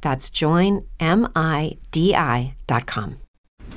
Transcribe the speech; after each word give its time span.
That's 0.00 0.30
joinmidi.com. 0.30 0.86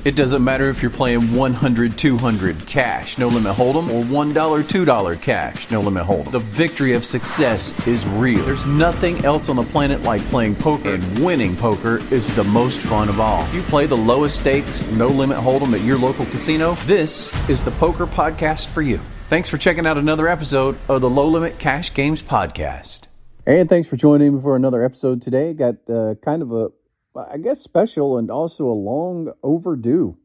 It 0.06 0.18
doesn't 0.18 0.44
matter 0.44 0.70
if 0.70 0.82
you're 0.82 0.92
playing 0.92 1.34
100 1.34 1.98
200 1.98 2.66
cash, 2.66 3.18
no 3.18 3.30
limit 3.30 3.56
hold'em, 3.56 3.90
or 3.90 4.04
$1 4.04 4.34
$2 4.34 5.22
cash, 5.22 5.72
no 5.72 5.80
limit 5.80 6.06
hold'em. 6.06 6.30
The 6.30 6.40
victory 6.40 6.92
of 6.94 7.06
success 7.06 7.88
is 7.88 8.06
real. 8.08 8.44
There's 8.44 8.66
nothing 8.66 9.24
else 9.24 9.48
on 9.48 9.56
the 9.56 9.64
planet 9.64 10.04
like 10.04 10.22
playing 10.24 10.56
poker, 10.56 10.96
and 10.96 11.20
winning 11.24 11.56
poker 11.56 12.00
is 12.12 12.34
the 12.36 12.44
most 12.44 12.82
fun 12.82 13.08
of 13.08 13.22
all. 13.22 13.46
If 13.46 13.54
you 13.54 13.62
play 13.62 13.86
the 13.86 13.96
lowest 13.96 14.40
stakes, 14.40 14.86
no 14.92 15.08
limit 15.08 15.38
hold'em 15.38 15.74
at 15.74 15.86
your 15.86 15.98
local 15.98 16.26
casino, 16.26 16.74
this 16.86 17.32
is 17.50 17.64
the 17.64 17.72
Poker 17.72 18.06
Podcast 18.06 18.68
for 18.68 18.82
you. 18.82 19.00
Thanks 19.30 19.48
for 19.48 19.58
checking 19.58 19.88
out 19.88 19.98
another 19.98 20.28
episode 20.28 20.78
of 20.90 21.00
the 21.00 21.10
Low 21.10 21.30
Limit 21.30 21.60
Cash 21.60 21.94
Games 21.94 22.22
Podcast. 22.22 23.13
And 23.46 23.68
thanks 23.68 23.90
for 23.90 23.98
joining 23.98 24.36
me 24.36 24.42
for 24.42 24.56
another 24.56 24.86
episode 24.86 25.22
today. 25.22 25.54
Got 25.54 25.90
uh, 25.90 26.16
kind 26.22 26.42
of 26.42 26.54
a 26.54 26.70
I 27.16 27.38
guess, 27.38 27.60
special 27.60 28.18
and 28.18 28.32
also 28.32 28.66
a 28.66 28.74
long 28.74 29.34
overdue 29.44 30.18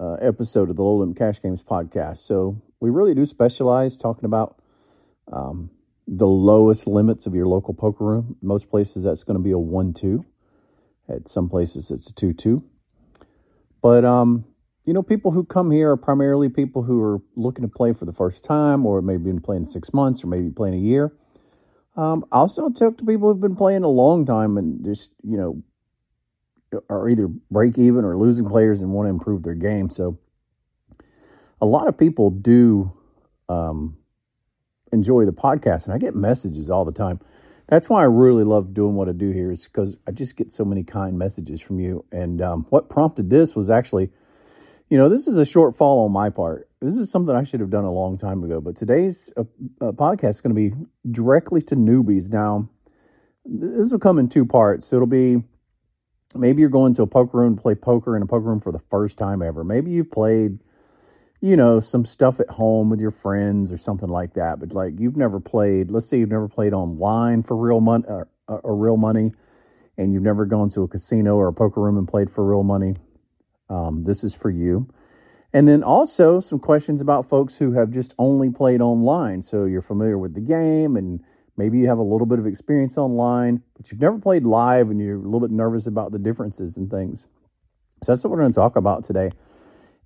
uh, 0.00 0.14
episode 0.14 0.70
of 0.70 0.76
the 0.76 0.82
Low 0.82 0.98
Limit 0.98 1.16
Cash 1.16 1.42
Games 1.42 1.64
podcast. 1.64 2.18
So 2.18 2.62
we 2.78 2.90
really 2.90 3.12
do 3.12 3.24
specialize 3.24 3.98
talking 3.98 4.24
about 4.24 4.62
um, 5.32 5.70
the 6.06 6.28
lowest 6.28 6.86
limits 6.86 7.26
of 7.26 7.34
your 7.34 7.46
local 7.46 7.74
poker 7.74 8.04
room. 8.04 8.36
Most 8.40 8.70
places 8.70 9.02
that's 9.02 9.24
going 9.24 9.36
to 9.36 9.42
be 9.42 9.50
a 9.50 9.58
one-two. 9.58 10.24
At 11.08 11.28
some 11.28 11.48
places 11.48 11.90
it's 11.90 12.08
a 12.08 12.14
two-two. 12.14 12.62
But 13.82 14.04
um, 14.04 14.44
you 14.84 14.92
know, 14.94 15.02
people 15.02 15.32
who 15.32 15.42
come 15.44 15.72
here 15.72 15.90
are 15.90 15.96
primarily 15.96 16.48
people 16.48 16.84
who 16.84 17.02
are 17.02 17.20
looking 17.34 17.62
to 17.62 17.68
play 17.68 17.92
for 17.94 18.04
the 18.04 18.12
first 18.12 18.44
time, 18.44 18.86
or 18.86 19.02
maybe 19.02 19.24
been 19.24 19.40
playing 19.40 19.66
six 19.66 19.92
months, 19.92 20.22
or 20.22 20.28
maybe 20.28 20.50
playing 20.50 20.74
a 20.74 20.78
year. 20.78 21.12
Um, 21.98 22.24
I 22.30 22.36
also 22.36 22.68
talk 22.68 22.96
to 22.98 23.04
people 23.04 23.28
who've 23.28 23.40
been 23.40 23.56
playing 23.56 23.82
a 23.82 23.88
long 23.88 24.24
time 24.24 24.56
and 24.56 24.84
just 24.84 25.10
you 25.24 25.36
know 25.36 25.62
are 26.88 27.08
either 27.08 27.26
break 27.50 27.76
even 27.76 28.04
or 28.04 28.16
losing 28.16 28.48
players 28.48 28.82
and 28.82 28.92
want 28.92 29.06
to 29.06 29.10
improve 29.10 29.42
their 29.42 29.54
game. 29.54 29.90
So 29.90 30.16
a 31.60 31.66
lot 31.66 31.88
of 31.88 31.98
people 31.98 32.30
do 32.30 32.92
um, 33.48 33.96
enjoy 34.92 35.24
the 35.24 35.32
podcast, 35.32 35.86
and 35.86 35.92
I 35.92 35.98
get 35.98 36.14
messages 36.14 36.70
all 36.70 36.84
the 36.84 36.92
time. 36.92 37.18
That's 37.66 37.88
why 37.88 38.02
I 38.02 38.04
really 38.04 38.44
love 38.44 38.74
doing 38.74 38.94
what 38.94 39.08
I 39.08 39.12
do 39.12 39.32
here, 39.32 39.50
is 39.50 39.64
because 39.64 39.96
I 40.06 40.12
just 40.12 40.36
get 40.36 40.52
so 40.52 40.64
many 40.64 40.84
kind 40.84 41.18
messages 41.18 41.60
from 41.60 41.80
you. 41.80 42.04
And 42.12 42.40
um, 42.40 42.66
what 42.70 42.88
prompted 42.88 43.28
this 43.28 43.56
was 43.56 43.70
actually, 43.70 44.10
you 44.88 44.96
know, 44.96 45.08
this 45.08 45.26
is 45.26 45.38
a 45.38 45.42
shortfall 45.42 46.04
on 46.04 46.12
my 46.12 46.30
part. 46.30 46.68
This 46.80 46.96
is 46.96 47.10
something 47.10 47.34
I 47.34 47.44
should 47.44 47.60
have 47.60 47.70
done 47.70 47.84
a 47.84 47.92
long 47.92 48.16
time 48.16 48.42
ago. 48.42 48.60
But 48.60 48.76
today's 48.76 49.30
uh, 49.36 49.42
uh, 49.80 49.92
podcast 49.92 50.30
is 50.30 50.40
going 50.40 50.54
to 50.54 50.70
be 50.70 50.74
directly 51.10 51.60
to 51.62 51.76
newbies. 51.76 52.30
Now, 52.30 52.70
this 53.44 53.90
will 53.90 53.98
come 53.98 54.18
in 54.18 54.28
two 54.28 54.46
parts. 54.46 54.86
So 54.86 54.96
it'll 54.96 55.06
be 55.06 55.42
maybe 56.34 56.60
you're 56.60 56.70
going 56.70 56.94
to 56.94 57.02
a 57.02 57.06
poker 57.06 57.38
room 57.38 57.56
to 57.56 57.62
play 57.62 57.74
poker 57.74 58.16
in 58.16 58.22
a 58.22 58.26
poker 58.26 58.46
room 58.46 58.60
for 58.60 58.72
the 58.72 58.78
first 58.78 59.18
time 59.18 59.42
ever. 59.42 59.64
Maybe 59.64 59.90
you've 59.90 60.10
played, 60.10 60.60
you 61.40 61.56
know, 61.56 61.80
some 61.80 62.04
stuff 62.04 62.40
at 62.40 62.50
home 62.50 62.88
with 62.88 63.00
your 63.00 63.10
friends 63.10 63.72
or 63.72 63.76
something 63.76 64.08
like 64.08 64.34
that, 64.34 64.58
but 64.60 64.72
like 64.72 64.98
you've 64.98 65.16
never 65.16 65.40
played. 65.40 65.90
Let's 65.90 66.08
say 66.08 66.18
you've 66.18 66.30
never 66.30 66.48
played 66.48 66.72
online 66.72 67.42
for 67.42 67.56
real 67.56 67.80
money 67.80 68.04
or, 68.06 68.28
or 68.46 68.76
real 68.76 68.96
money, 68.96 69.32
and 69.98 70.12
you've 70.14 70.22
never 70.22 70.46
gone 70.46 70.70
to 70.70 70.82
a 70.82 70.88
casino 70.88 71.36
or 71.36 71.48
a 71.48 71.52
poker 71.52 71.80
room 71.80 71.98
and 71.98 72.08
played 72.08 72.30
for 72.30 72.44
real 72.44 72.62
money. 72.62 72.94
Um, 73.68 74.04
this 74.04 74.24
is 74.24 74.34
for 74.34 74.50
you. 74.50 74.88
And 75.52 75.66
then 75.66 75.82
also 75.82 76.40
some 76.40 76.58
questions 76.58 77.00
about 77.00 77.28
folks 77.28 77.56
who 77.56 77.72
have 77.72 77.90
just 77.90 78.14
only 78.18 78.50
played 78.50 78.80
online. 78.80 79.42
So 79.42 79.64
you're 79.64 79.82
familiar 79.82 80.18
with 80.18 80.34
the 80.34 80.40
game 80.40 80.96
and 80.96 81.22
Maybe 81.58 81.78
you 81.78 81.88
have 81.88 81.98
a 81.98 82.02
little 82.02 82.26
bit 82.26 82.38
of 82.38 82.46
experience 82.46 82.96
online, 82.96 83.62
but 83.76 83.90
you've 83.90 84.00
never 84.00 84.16
played 84.16 84.44
live 84.44 84.90
and 84.90 85.00
you're 85.00 85.16
a 85.16 85.18
little 85.18 85.40
bit 85.40 85.50
nervous 85.50 85.88
about 85.88 86.12
the 86.12 86.18
differences 86.18 86.76
and 86.76 86.88
things. 86.88 87.26
So 88.04 88.12
that's 88.12 88.22
what 88.22 88.30
we're 88.30 88.38
going 88.38 88.52
to 88.52 88.56
talk 88.56 88.76
about 88.76 89.02
today. 89.02 89.32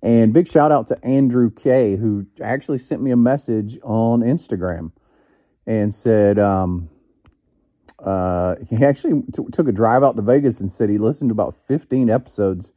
And 0.01 0.33
big 0.33 0.47
shout 0.47 0.71
out 0.71 0.87
to 0.87 1.05
Andrew 1.05 1.51
K, 1.51 1.95
who 1.95 2.25
actually 2.41 2.79
sent 2.79 3.03
me 3.03 3.11
a 3.11 3.15
message 3.15 3.77
on 3.83 4.21
Instagram 4.21 4.93
and 5.67 5.93
said 5.93 6.39
um, 6.39 6.89
uh, 8.03 8.55
he 8.67 8.83
actually 8.83 9.21
t- 9.31 9.43
took 9.51 9.67
a 9.67 9.71
drive 9.71 10.01
out 10.01 10.15
to 10.15 10.23
Vegas 10.23 10.59
and 10.59 10.71
said 10.71 10.89
he 10.89 10.97
listened 10.97 11.29
to 11.29 11.33
about 11.33 11.55
15 11.67 12.09
episodes 12.09 12.71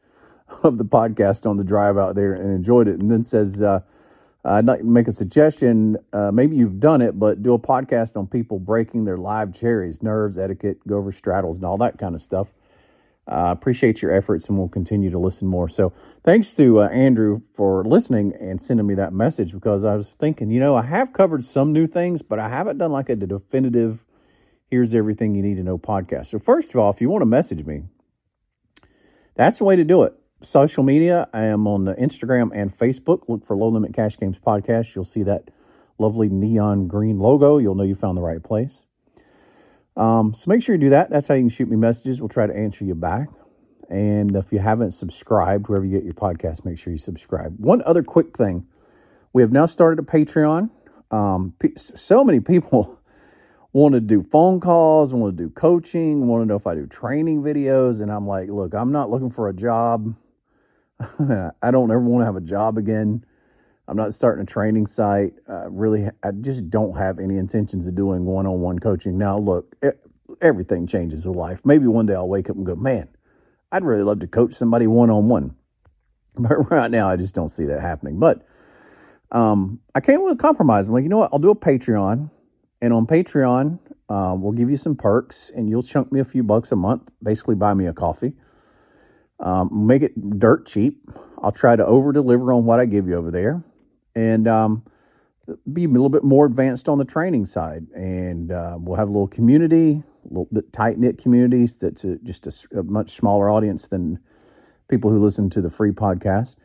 of 0.63 0.79
the 0.79 0.85
podcast 0.85 1.49
on 1.49 1.57
the 1.57 1.65
drive 1.65 1.99
out 1.99 2.15
there 2.15 2.35
and 2.35 2.55
enjoyed 2.55 2.89
it. 2.89 3.01
And 3.01 3.11
then 3.11 3.23
says, 3.23 3.63
uh, 3.63 3.81
I'd 4.45 4.67
like 4.67 4.81
to 4.81 4.85
make 4.85 5.09
a 5.09 5.13
suggestion. 5.13 5.97
Uh, 6.13 6.31
maybe 6.31 6.57
you've 6.57 6.79
done 6.79 7.03
it, 7.03 7.19
but 7.19 7.43
do 7.43 7.55
a 7.55 7.59
podcast 7.59 8.17
on 8.17 8.29
people 8.29 8.61
breaking 8.61 9.05
their 9.05 9.17
live 9.17 9.53
cherries, 9.53 10.03
nerves, 10.03 10.39
etiquette, 10.39 10.87
go 10.87 10.99
over 10.99 11.11
straddles, 11.11 11.57
and 11.57 11.67
all 11.67 11.79
that 11.79 11.99
kind 11.99 12.15
of 12.15 12.21
stuff. 12.21 12.53
I 13.29 13.49
uh, 13.49 13.53
appreciate 13.53 14.03
your 14.03 14.15
efforts, 14.15 14.49
and 14.49 14.57
we'll 14.57 14.69
continue 14.69 15.11
to 15.11 15.19
listen 15.19 15.49
more. 15.49 15.69
So, 15.69 15.93
thanks 16.23 16.55
to 16.55 16.83
uh, 16.83 16.89
Andrew 16.91 17.41
for 17.41 17.85
listening 17.85 18.35
and 18.39 18.63
sending 18.63 18.87
me 18.87 18.95
that 18.95 19.13
message 19.13 19.53
because 19.53 19.85
I 19.85 19.97
was 19.97 20.15
thinking, 20.15 20.53
you 20.53 20.61
know, 20.61 20.77
I 20.77 20.83
have 20.83 21.13
covered 21.13 21.45
some 21.45 21.73
new 21.73 21.89
things, 21.89 22.23
but 22.23 22.39
I 22.39 22.49
haven't 22.49 22.79
done 22.79 22.93
like 22.93 23.09
a 23.09 23.17
definitive, 23.17 24.05
here's 24.71 24.95
everything 24.95 25.35
you 25.35 25.43
need 25.43 25.57
to 25.57 25.65
know 25.65 25.77
podcast. 25.77 26.27
So, 26.27 26.39
first 26.39 26.71
of 26.71 26.79
all, 26.79 26.91
if 26.91 27.01
you 27.01 27.09
want 27.11 27.23
to 27.23 27.27
message 27.27 27.67
me, 27.67 27.83
that's 29.35 29.59
the 29.59 29.65
way 29.65 29.75
to 29.75 29.83
do 29.83 30.05
it 30.05 30.15
social 30.41 30.83
media. 30.83 31.29
I 31.33 31.45
am 31.45 31.67
on 31.67 31.85
the 31.85 31.95
Instagram 31.95 32.51
and 32.55 32.77
Facebook. 32.77 33.29
Look 33.29 33.45
for 33.45 33.57
Low 33.57 33.69
Limit 33.69 33.95
Cash 33.95 34.19
Games 34.19 34.39
Podcast. 34.39 34.95
You'll 34.95 35.05
see 35.05 35.23
that 35.25 35.51
lovely 35.99 36.29
neon 36.29 36.89
green 36.89 37.19
logo. 37.19 37.59
You'll 37.59 37.75
know 37.75 37.85
you 37.85 37.95
found 37.95 38.17
the 38.17 38.23
right 38.23 38.43
place. 38.43 38.83
Um, 39.97 40.35
so 40.35 40.51
make 40.51 40.63
sure 40.63 40.75
you 40.75 40.81
do 40.81 40.91
that. 40.91 41.11
That's 41.11 41.29
how 41.29 41.35
you 41.35 41.43
can 41.43 41.49
shoot 41.49 41.69
me 41.69 41.77
messages. 41.77 42.21
We'll 42.21 42.29
try 42.29 42.47
to 42.47 42.55
answer 42.55 42.85
you 42.85 42.95
back. 42.95 43.29
And 43.89 44.37
if 44.37 44.53
you 44.53 44.59
haven't 44.59 44.91
subscribed, 44.91 45.69
wherever 45.69 45.87
you 45.87 45.97
get 45.97 46.05
your 46.05 46.15
podcast, 46.15 46.65
make 46.65 46.79
sure 46.79 46.93
you 46.93 46.99
subscribe. 46.99 47.57
One 47.59 47.83
other 47.87 48.03
quick 48.03 48.37
thing 48.37 48.67
we 49.33 49.43
have 49.43 49.53
now 49.53 49.67
started 49.67 50.03
a 50.03 50.07
Patreon. 50.07 50.71
Um, 51.11 51.55
so 51.77 52.25
many 52.25 52.41
people 52.41 52.99
want 53.73 53.95
to 53.95 54.01
do 54.01 54.23
phone 54.23 54.61
calls, 54.61 55.13
want 55.13 55.37
to 55.37 55.43
do 55.45 55.51
coaching, 55.51 56.27
want 56.27 56.43
to 56.43 56.47
know 56.47 56.57
if 56.57 56.67
I 56.67 56.75
do 56.75 56.87
training 56.87 57.43
videos. 57.43 58.01
And 58.01 58.11
I'm 58.11 58.27
like, 58.27 58.49
look, 58.49 58.75
I'm 58.75 58.93
not 58.93 59.11
looking 59.11 59.31
for 59.31 59.49
a 59.49 59.55
job. 59.55 60.15
I 61.63 61.71
don't 61.71 61.91
ever 61.91 62.01
want 62.01 62.23
to 62.23 62.27
have 62.27 62.37
a 62.37 62.41
job 62.41 62.79
again. 62.79 63.25
I'm 63.89 63.97
not 63.97 64.15
starting 64.15 64.43
a 64.43 64.47
training 64.47 64.87
site. 64.87 65.35
Uh, 65.49 65.71
really, 65.71 66.09
I 66.23 66.31
just 66.33 66.71
don't 66.71 66.97
have 66.97 67.19
any 67.19 67.37
intentions 67.37 67.87
of 67.87 67.95
doing 67.95 68.25
one 68.25 68.47
on 68.47 68.61
one 68.61 68.79
coaching. 68.79 69.17
Now, 69.17 69.39
look, 69.39 69.77
everything 70.41 70.87
changes 70.87 71.27
with 71.27 71.37
life. 71.37 71.61
Maybe 71.65 71.87
one 71.87 72.07
day 72.07 72.15
I'll 72.15 72.29
wake 72.29 72.51
up 72.51 72.57
and 72.57 72.67
go, 72.67 72.75
man, 72.75 73.09
I'd 73.71 73.85
really 73.85 74.03
love 74.03 74.21
to 74.21 74.27
coach 74.27 74.55
somebody 74.55 74.87
one 74.87 75.11
on 75.11 75.29
one. 75.29 75.55
But 76.39 76.71
right 76.71 76.91
now, 76.91 77.09
I 77.09 77.17
just 77.17 77.35
don't 77.35 77.49
see 77.49 77.65
that 77.65 77.81
happening. 77.81 78.19
But 78.19 78.47
um, 79.31 79.81
I 79.95 80.03
came 80.03 80.23
with 80.23 80.35
a 80.35 80.37
compromise. 80.37 80.87
I'm 80.87 80.93
like, 80.93 81.03
you 81.03 81.09
know 81.09 81.17
what? 81.17 81.31
I'll 81.33 81.39
do 81.39 81.51
a 81.51 81.57
Patreon. 81.57 82.31
And 82.83 82.93
on 82.93 83.07
Patreon, 83.07 83.79
uh, 84.11 84.35
we'll 84.37 84.53
give 84.53 84.69
you 84.69 84.77
some 84.77 84.97
perks 84.97 85.51
and 85.57 85.71
you'll 85.71 85.83
chunk 85.83 86.13
me 86.13 86.21
a 86.21 86.27
few 86.27 86.43
bucks 86.43 86.71
a 86.73 86.77
month, 86.77 87.09
basically 87.23 87.55
buy 87.55 87.73
me 87.73 87.87
a 87.87 87.95
coffee. 87.95 88.35
Um, 89.39 89.87
make 89.87 90.03
it 90.03 90.39
dirt 90.39 90.67
cheap. 90.67 91.09
I'll 91.43 91.53
try 91.53 91.77
to 91.77 91.85
over 91.85 92.13
deliver 92.13 92.53
on 92.53 92.65
what 92.65 92.81
I 92.81 92.87
give 92.87 93.07
you 93.07 93.17
over 93.17 93.31
there 93.31 93.63
and 94.15 94.49
um, 94.49 94.83
be 95.71 95.85
a 95.85 95.89
little 95.89 96.09
bit 96.09 96.25
more 96.25 96.47
advanced 96.47 96.89
on 96.89 96.99
the 96.99 97.05
training 97.05 97.45
side. 97.45 97.87
And 97.95 98.51
uh, 98.51 98.77
we'll 98.79 98.97
have 98.97 99.09
a 99.09 99.13
little 99.13 99.29
community, 99.29 100.03
a 100.25 100.29
little 100.29 100.49
bit 100.53 100.73
tight 100.73 100.99
knit 100.99 101.19
communities 101.19 101.77
that's 101.77 102.03
a, 102.05 102.17
just 102.23 102.47
a, 102.47 102.81
a, 102.81 102.83
much 102.83 103.11
smaller 103.11 103.51
audience 103.51 103.87
than 103.87 104.19
people 104.89 105.11
who 105.11 105.23
listen 105.23 105.51
to 105.51 105.61
the 105.61 105.71
free 105.71 105.93
podcast. 105.93 106.57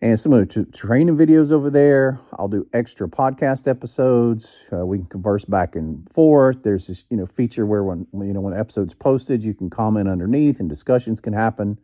And 0.00 0.18
similar 0.18 0.44
to 0.46 0.64
training 0.66 1.16
videos 1.16 1.50
over 1.50 1.70
there, 1.70 2.20
I'll 2.32 2.48
do 2.48 2.66
extra 2.72 3.08
podcast 3.08 3.68
episodes. 3.68 4.68
Uh, 4.72 4.84
we 4.84 4.98
can 4.98 5.06
converse 5.06 5.44
back 5.44 5.76
and 5.76 6.10
forth. 6.12 6.62
There's 6.62 6.88
this, 6.88 7.04
you 7.08 7.16
know, 7.16 7.26
feature 7.26 7.64
where 7.64 7.82
when 7.82 8.06
you 8.12 8.34
know 8.34 8.40
when 8.40 8.52
episodes 8.52 8.92
posted, 8.92 9.44
you 9.44 9.54
can 9.54 9.70
comment 9.70 10.08
underneath 10.08 10.60
and 10.60 10.68
discussions 10.68 11.20
can 11.20 11.32
happen. 11.32 11.78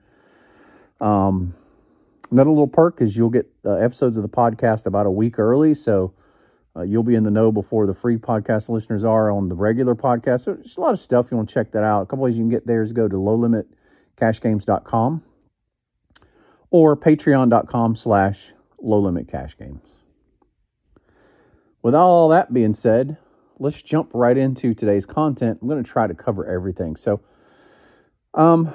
Um, 1.01 1.55
another 2.31 2.51
little 2.51 2.69
perk 2.69 3.01
is 3.01 3.17
you'll 3.17 3.31
get 3.31 3.51
uh, 3.65 3.73
episodes 3.73 4.17
of 4.17 4.23
the 4.23 4.29
podcast 4.29 4.87
about 4.87 5.07
a 5.07 5.11
week 5.11 5.39
early, 5.39 5.75
so 5.75 6.13
uh, 6.77 6.83
you'll 6.83 7.03
be 7.03 7.15
in 7.15 7.25
the 7.25 7.31
know 7.31 7.51
before 7.51 7.87
the 7.87 7.95
free 7.95 8.17
podcast 8.17 8.69
listeners 8.69 9.05
are 9.05 9.31
on 9.31 9.49
the 9.49 9.55
regular 9.55 9.95
podcast. 9.95 10.45
So 10.45 10.55
there's 10.55 10.77
a 10.77 10.81
lot 10.81 10.93
of 10.93 11.01
stuff 11.01 11.29
you 11.31 11.37
want 11.37 11.49
to 11.49 11.55
check 11.55 11.73
that 11.73 11.83
out. 11.83 12.03
A 12.03 12.07
couple 12.07 12.25
ways 12.25 12.37
you 12.37 12.43
can 12.43 12.51
get 12.51 12.67
there 12.67 12.83
is 12.83 12.93
go 12.93 13.09
to 13.09 13.17
lowlimitcashgames.com 13.17 15.23
or 16.71 16.97
patreon.com 16.97 17.97
slash 17.97 18.53
lowlimitcashgames. 18.83 19.81
With 21.83 21.95
all 21.95 22.29
that 22.29 22.53
being 22.53 22.75
said, 22.75 23.17
let's 23.59 23.83
jump 23.83 24.11
right 24.13 24.37
into 24.37 24.75
today's 24.75 25.07
content. 25.07 25.59
I'm 25.61 25.69
going 25.69 25.83
to 25.83 25.91
try 25.91 26.07
to 26.07 26.15
cover 26.15 26.47
everything. 26.47 26.95
So, 26.95 27.21
um, 28.35 28.73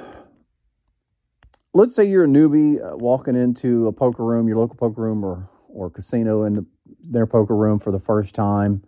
let's 1.75 1.93
say 1.93 2.05
you're 2.05 2.23
a 2.23 2.27
newbie 2.27 2.81
uh, 2.81 2.95
walking 2.95 3.35
into 3.35 3.87
a 3.87 3.91
poker 3.91 4.23
room, 4.23 4.47
your 4.47 4.57
local 4.57 4.75
poker 4.75 5.01
room 5.01 5.23
or 5.23 5.49
or 5.67 5.89
casino 5.89 6.45
in 6.45 6.65
their 7.03 7.27
poker 7.27 7.55
room 7.55 7.79
for 7.79 7.91
the 7.91 7.99
first 7.99 8.33
time, 8.33 8.81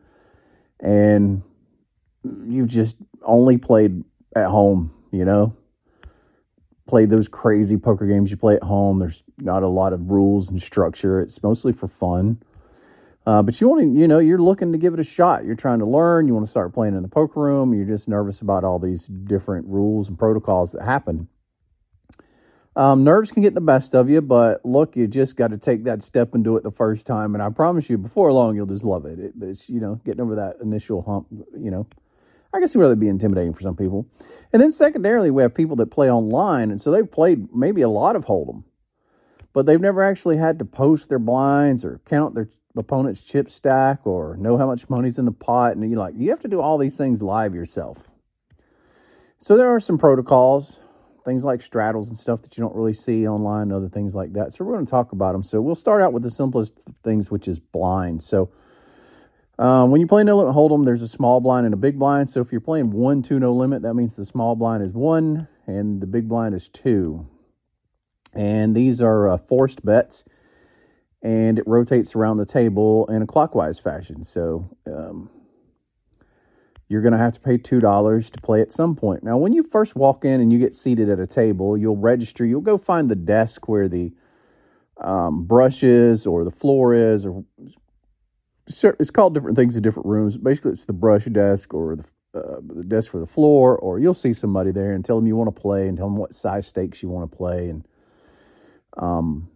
and 0.80 1.44
you've 2.48 2.70
just 2.70 2.96
only 3.24 3.58
played 3.58 4.04
at 4.36 4.48
home, 4.48 4.94
you 5.12 5.26
know, 5.26 5.54
played 6.88 7.10
those 7.10 7.28
crazy 7.28 7.76
poker 7.76 8.08
games 8.08 8.32
you 8.32 8.38
play 8.38 8.56
at 8.56 8.64
home. 8.64 9.00
There's 9.00 9.22
not 9.38 9.64
a 9.64 9.68
lot 9.68 9.92
of 9.92 10.10
rules 10.10 10.50
and 10.50 10.62
structure. 10.62 11.20
It's 11.20 11.44
mostly 11.44 11.74
for 11.74 11.90
fun. 11.90 12.42
Uh, 13.26 13.42
but 13.42 13.60
you 13.60 13.68
want 13.68 13.82
to, 13.82 14.00
you 14.00 14.08
know, 14.08 14.20
you're 14.20 14.42
looking 14.42 14.72
to 14.72 14.78
give 14.78 14.94
it 14.94 15.02
a 15.02 15.04
shot. 15.04 15.44
You're 15.44 15.56
trying 15.56 15.80
to 15.80 15.86
learn. 15.86 16.30
You 16.30 16.34
want 16.34 16.46
to 16.46 16.50
start 16.50 16.74
playing 16.74 16.96
in 16.96 17.02
the 17.02 17.10
poker 17.10 17.42
room. 17.42 17.74
You're 17.74 17.86
just 17.86 18.08
nervous 18.08 18.40
about 18.40 18.64
all 18.64 18.80
these 18.80 19.08
different 19.08 19.68
rules 19.68 20.08
and 20.08 20.18
protocols 20.18 20.72
that 20.72 20.84
happen. 20.84 21.28
Um, 22.78 23.04
nerves 23.04 23.32
can 23.32 23.42
get 23.42 23.56
the 23.56 23.60
best 23.60 23.96
of 23.96 24.08
you, 24.08 24.22
but 24.22 24.64
look, 24.64 24.96
you 24.96 25.08
just 25.08 25.36
got 25.36 25.50
to 25.50 25.58
take 25.58 25.86
that 25.86 26.04
step 26.04 26.36
and 26.36 26.44
do 26.44 26.58
it 26.58 26.64
the 26.64 26.70
first 26.70 27.08
time. 27.08 27.34
And 27.34 27.42
I 27.42 27.50
promise 27.50 27.90
you, 27.90 27.98
before 27.98 28.32
long, 28.32 28.56
you'll 28.56 28.68
just 28.68 28.84
love 28.84 29.08
it. 29.08 29.18
it 29.18 29.34
it's, 29.42 29.68
you 29.68 29.80
know, 29.80 30.00
getting 30.06 30.22
over 30.22 30.36
that 30.36 30.58
initial 30.62 31.02
hump, 31.02 31.26
you 31.60 31.72
know, 31.72 31.88
I 32.54 32.60
can 32.60 32.68
see 32.68 32.78
where 32.78 32.88
that'd 32.88 33.00
be 33.00 33.08
intimidating 33.08 33.56
for 33.56 33.62
some 33.62 33.76
people. 33.76 34.06
And 34.54 34.62
then 34.62 34.70
secondarily, 34.70 35.32
we 35.32 35.42
have 35.42 35.56
people 35.56 35.76
that 35.78 35.88
play 35.88 36.12
online, 36.12 36.70
and 36.70 36.80
so 36.80 36.92
they've 36.92 37.12
played 37.12 37.52
maybe 37.52 37.82
a 37.82 37.90
lot 37.90 38.16
of 38.16 38.26
Hold'em, 38.26 38.64
but 39.54 39.66
they've 39.66 39.82
never 39.82 40.04
actually 40.04 40.38
had 40.38 40.60
to 40.60 40.66
post 40.66 41.10
their 41.10 41.18
blinds 41.18 41.84
or 41.84 42.00
count 42.06 42.36
their 42.36 42.48
opponent's 42.76 43.22
chip 43.22 43.50
stack 43.50 44.06
or 44.06 44.38
know 44.38 44.56
how 44.56 44.68
much 44.68 44.88
money's 44.88 45.18
in 45.18 45.26
the 45.26 45.32
pot. 45.32 45.76
And 45.76 45.90
you 45.90 45.98
like 45.98 46.14
you 46.16 46.30
have 46.30 46.42
to 46.42 46.48
do 46.48 46.62
all 46.62 46.78
these 46.78 46.96
things 46.96 47.24
live 47.24 47.56
yourself. 47.56 48.12
So 49.40 49.58
there 49.58 49.74
are 49.74 49.80
some 49.80 49.98
protocols, 49.98 50.80
things 51.28 51.44
like 51.44 51.62
straddles 51.62 52.08
and 52.08 52.18
stuff 52.18 52.42
that 52.42 52.58
you 52.58 52.62
don't 52.62 52.74
really 52.74 52.94
see 52.94 53.28
online, 53.28 53.70
other 53.74 53.90
things 53.90 54.16
like 54.16 54.32
that. 54.32 54.54
So 54.54 54.64
we're 54.64 54.76
going 54.76 54.86
to 54.86 54.90
talk 54.90 55.12
about 55.12 55.34
them. 55.34 55.44
So 55.44 55.60
we'll 55.60 55.76
start 55.76 56.02
out 56.02 56.14
with 56.14 56.24
the 56.24 56.32
simplest 56.32 56.74
things, 57.04 57.30
which 57.30 57.50
is 57.50 57.60
blind. 57.60 58.24
So 58.24 58.50
um, 59.60 59.92
when 59.92 60.00
you 60.00 60.08
play 60.08 60.24
no 60.24 60.38
limit 60.38 60.56
hold'em, 60.56 60.86
there's 60.86 61.02
a 61.02 61.08
small 61.08 61.42
blind 61.42 61.66
and 61.66 61.74
a 61.74 61.78
big 61.78 62.00
blind. 62.00 62.30
So 62.30 62.40
if 62.40 62.54
you're 62.54 62.62
playing 62.62 62.92
one, 62.92 63.24
two, 63.24 63.40
no 63.40 63.54
limit, 63.54 63.82
that 63.82 63.94
means 63.94 64.16
the 64.16 64.26
small 64.26 64.56
blind 64.56 64.84
is 64.84 64.94
one 64.94 65.50
and 65.66 66.00
the 66.00 66.08
big 66.08 66.30
blind 66.30 66.56
is 66.56 66.70
two. 66.70 67.28
And 68.34 68.74
these 68.74 69.02
are 69.02 69.28
uh, 69.28 69.38
forced 69.38 69.84
bets, 69.84 70.24
and 71.22 71.60
it 71.60 71.68
rotates 71.68 72.16
around 72.16 72.38
the 72.38 72.46
table 72.46 73.06
in 73.08 73.22
a 73.22 73.26
clockwise 73.26 73.80
fashion. 73.80 74.24
So 74.24 74.78
um, 74.86 75.30
you're 76.90 77.02
going 77.02 77.14
to 77.14 77.18
have 77.18 77.34
to 77.34 77.40
pay 77.40 77.58
$2 77.58 78.32
to 78.32 78.42
play 78.42 78.62
at 78.62 78.72
some 78.72 78.96
point. 78.96 79.24
Now, 79.24 79.38
when 79.38 79.54
you 79.54 79.64
first 79.64 79.96
walk 79.96 80.24
in 80.24 80.40
and 80.40 80.54
you 80.54 80.60
get 80.60 80.74
seated 80.74 81.10
at 81.10 81.20
a 81.20 81.28
table, 81.28 81.78
you'll 81.78 81.98
register, 81.98 82.46
you'll 82.46 82.62
go 82.62 82.78
find 82.78 83.10
the 83.10 83.16
desk 83.16 83.68
where 83.68 83.88
the 83.88 84.14
um, 85.02 85.44
brushes 85.44 86.26
or 86.26 86.44
the 86.44 86.52
floor 86.52 86.94
is, 86.94 87.26
or 87.26 87.44
it's 88.68 89.12
called 89.12 89.34
different 89.34 89.58
things 89.58 89.76
in 89.76 89.82
different 89.82 90.08
rooms. 90.08 90.38
Basically, 90.38 90.72
it's 90.72 90.86
the 90.86 90.94
brush 90.94 91.26
desk 91.26 91.74
or 91.74 91.98
the, 91.98 92.04
uh, 92.40 92.60
the 92.62 92.84
desk 92.84 93.12
for 93.12 93.20
the 93.20 93.28
floor, 93.28 93.78
or 93.78 94.00
you'll 94.00 94.14
see 94.14 94.34
somebody 94.34 94.72
there 94.72 94.94
and 94.94 95.04
tell 95.04 95.18
them 95.18 95.28
you 95.28 95.36
want 95.36 95.54
to 95.54 95.62
play 95.62 95.88
and 95.88 95.98
tell 95.98 96.08
them 96.08 96.18
what 96.18 96.34
size 96.34 96.68
stakes 96.68 97.04
you 97.04 97.10
want 97.10 97.30
to 97.30 97.38
play, 97.38 97.70
and 97.70 97.86
um, 98.98 99.50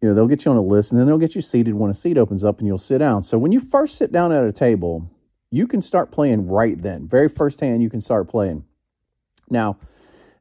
you 0.00 0.08
know 0.08 0.14
they'll 0.14 0.26
get 0.26 0.44
you 0.44 0.50
on 0.50 0.56
a 0.56 0.62
list, 0.62 0.92
and 0.92 1.00
then 1.00 1.06
they'll 1.06 1.18
get 1.18 1.34
you 1.34 1.42
seated 1.42 1.74
when 1.74 1.90
a 1.90 1.94
seat 1.94 2.18
opens 2.18 2.44
up, 2.44 2.58
and 2.58 2.66
you'll 2.66 2.78
sit 2.78 2.98
down. 2.98 3.22
So 3.22 3.38
when 3.38 3.52
you 3.52 3.60
first 3.60 3.96
sit 3.96 4.12
down 4.12 4.32
at 4.32 4.44
a 4.44 4.52
table, 4.52 5.10
you 5.56 5.66
can 5.66 5.82
start 5.82 6.10
playing 6.10 6.46
right 6.46 6.80
then. 6.80 7.08
Very 7.08 7.28
first 7.28 7.60
hand, 7.60 7.82
you 7.82 7.90
can 7.90 8.00
start 8.00 8.28
playing. 8.28 8.64
Now 9.50 9.78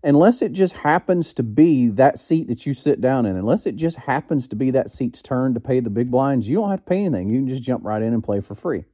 unless 0.05 0.43
it 0.43 0.51
just 0.51 0.73
happens 0.73 1.33
to 1.33 1.43
be 1.43 1.87
that 1.87 2.19
seat 2.19 2.47
that 2.47 2.65
you 2.65 2.75
sit 2.75 3.01
down 3.01 3.25
in, 3.25 3.35
unless 3.35 3.65
it 3.65 3.75
just 3.75 3.97
happens 3.97 4.47
to 4.47 4.55
be 4.55 4.69
that 4.71 4.91
seat's 4.91 5.21
turn 5.21 5.55
to 5.55 5.59
pay 5.59 5.79
the 5.79 5.89
big 5.89 6.11
blinds, 6.11 6.47
you 6.47 6.55
don't 6.57 6.69
have 6.69 6.79
to 6.79 6.85
pay 6.85 7.03
anything. 7.03 7.27
You 7.27 7.39
can 7.39 7.47
just 7.47 7.63
jump 7.63 7.83
right 7.83 8.01
in 8.01 8.13
and 8.13 8.23
play 8.23 8.39
for 8.39 8.53
free. 8.53 8.85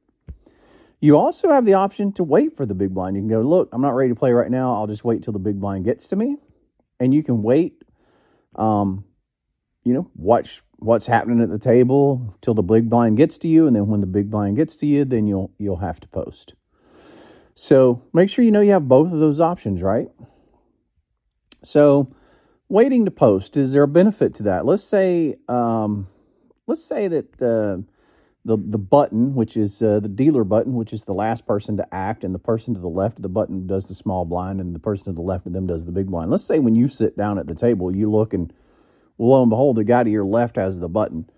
You 1.00 1.18
also 1.18 1.50
have 1.50 1.66
the 1.66 1.74
option 1.74 2.12
to 2.14 2.24
wait 2.24 2.56
for 2.56 2.64
the 2.64 2.74
big 2.74 2.94
blind. 2.94 3.16
You 3.16 3.22
can 3.22 3.28
go, 3.28 3.42
look, 3.42 3.68
I'm 3.72 3.82
not 3.82 3.94
ready 3.94 4.08
to 4.08 4.14
play 4.14 4.32
right 4.32 4.50
now. 4.50 4.74
I'll 4.74 4.86
just 4.86 5.04
wait 5.04 5.22
till 5.22 5.34
the 5.34 5.38
big 5.38 5.60
blind 5.60 5.84
gets 5.84 6.08
to 6.08 6.16
me. 6.16 6.36
And 6.98 7.12
you 7.12 7.22
can 7.22 7.42
wait, 7.42 7.82
um, 8.56 9.04
you 9.84 9.92
know, 9.92 10.10
watch 10.14 10.62
what's 10.78 11.06
happening 11.06 11.40
at 11.40 11.50
the 11.50 11.58
table 11.58 12.34
till 12.40 12.54
the 12.54 12.62
big 12.62 12.90
blind 12.90 13.16
gets 13.16 13.38
to 13.38 13.48
you. 13.48 13.66
And 13.66 13.74
then 13.76 13.86
when 13.86 14.00
the 14.00 14.06
big 14.06 14.30
blind 14.30 14.56
gets 14.56 14.76
to 14.76 14.86
you, 14.86 15.04
then 15.04 15.26
you'll 15.26 15.52
you'll 15.58 15.76
have 15.76 16.00
to 16.00 16.08
post. 16.08 16.54
So 17.54 18.02
make 18.12 18.28
sure 18.28 18.44
you 18.44 18.50
know 18.50 18.60
you 18.60 18.72
have 18.72 18.88
both 18.88 19.12
of 19.12 19.18
those 19.18 19.40
options, 19.40 19.82
right? 19.82 20.08
So, 21.62 22.12
waiting 22.68 23.04
to 23.04 23.10
post 23.10 23.56
is 23.56 23.72
there 23.72 23.84
a 23.84 23.88
benefit 23.88 24.34
to 24.36 24.42
that? 24.44 24.66
Let's 24.66 24.82
say, 24.82 25.36
um, 25.48 26.08
let's 26.66 26.84
say 26.84 27.08
that 27.08 27.40
uh, 27.40 27.82
the 28.44 28.56
the 28.56 28.78
button, 28.78 29.34
which 29.34 29.56
is 29.56 29.80
uh, 29.80 30.00
the 30.00 30.08
dealer 30.08 30.44
button, 30.44 30.74
which 30.74 30.92
is 30.92 31.04
the 31.04 31.14
last 31.14 31.46
person 31.46 31.76
to 31.76 31.94
act, 31.94 32.24
and 32.24 32.34
the 32.34 32.40
person 32.40 32.74
to 32.74 32.80
the 32.80 32.88
left 32.88 33.18
of 33.18 33.22
the 33.22 33.28
button 33.28 33.66
does 33.66 33.86
the 33.86 33.94
small 33.94 34.24
blind, 34.24 34.60
and 34.60 34.74
the 34.74 34.80
person 34.80 35.04
to 35.04 35.12
the 35.12 35.20
left 35.20 35.46
of 35.46 35.52
them 35.52 35.66
does 35.66 35.84
the 35.84 35.92
big 35.92 36.06
blind. 36.06 36.30
Let's 36.30 36.44
say 36.44 36.58
when 36.58 36.74
you 36.74 36.88
sit 36.88 37.16
down 37.16 37.38
at 37.38 37.46
the 37.46 37.54
table, 37.54 37.94
you 37.94 38.10
look 38.10 38.34
and 38.34 38.52
lo 39.18 39.42
and 39.42 39.50
behold, 39.50 39.76
the 39.76 39.84
guy 39.84 40.02
to 40.02 40.10
your 40.10 40.24
left 40.24 40.56
has 40.56 40.78
the 40.78 40.88
button. 40.88 41.28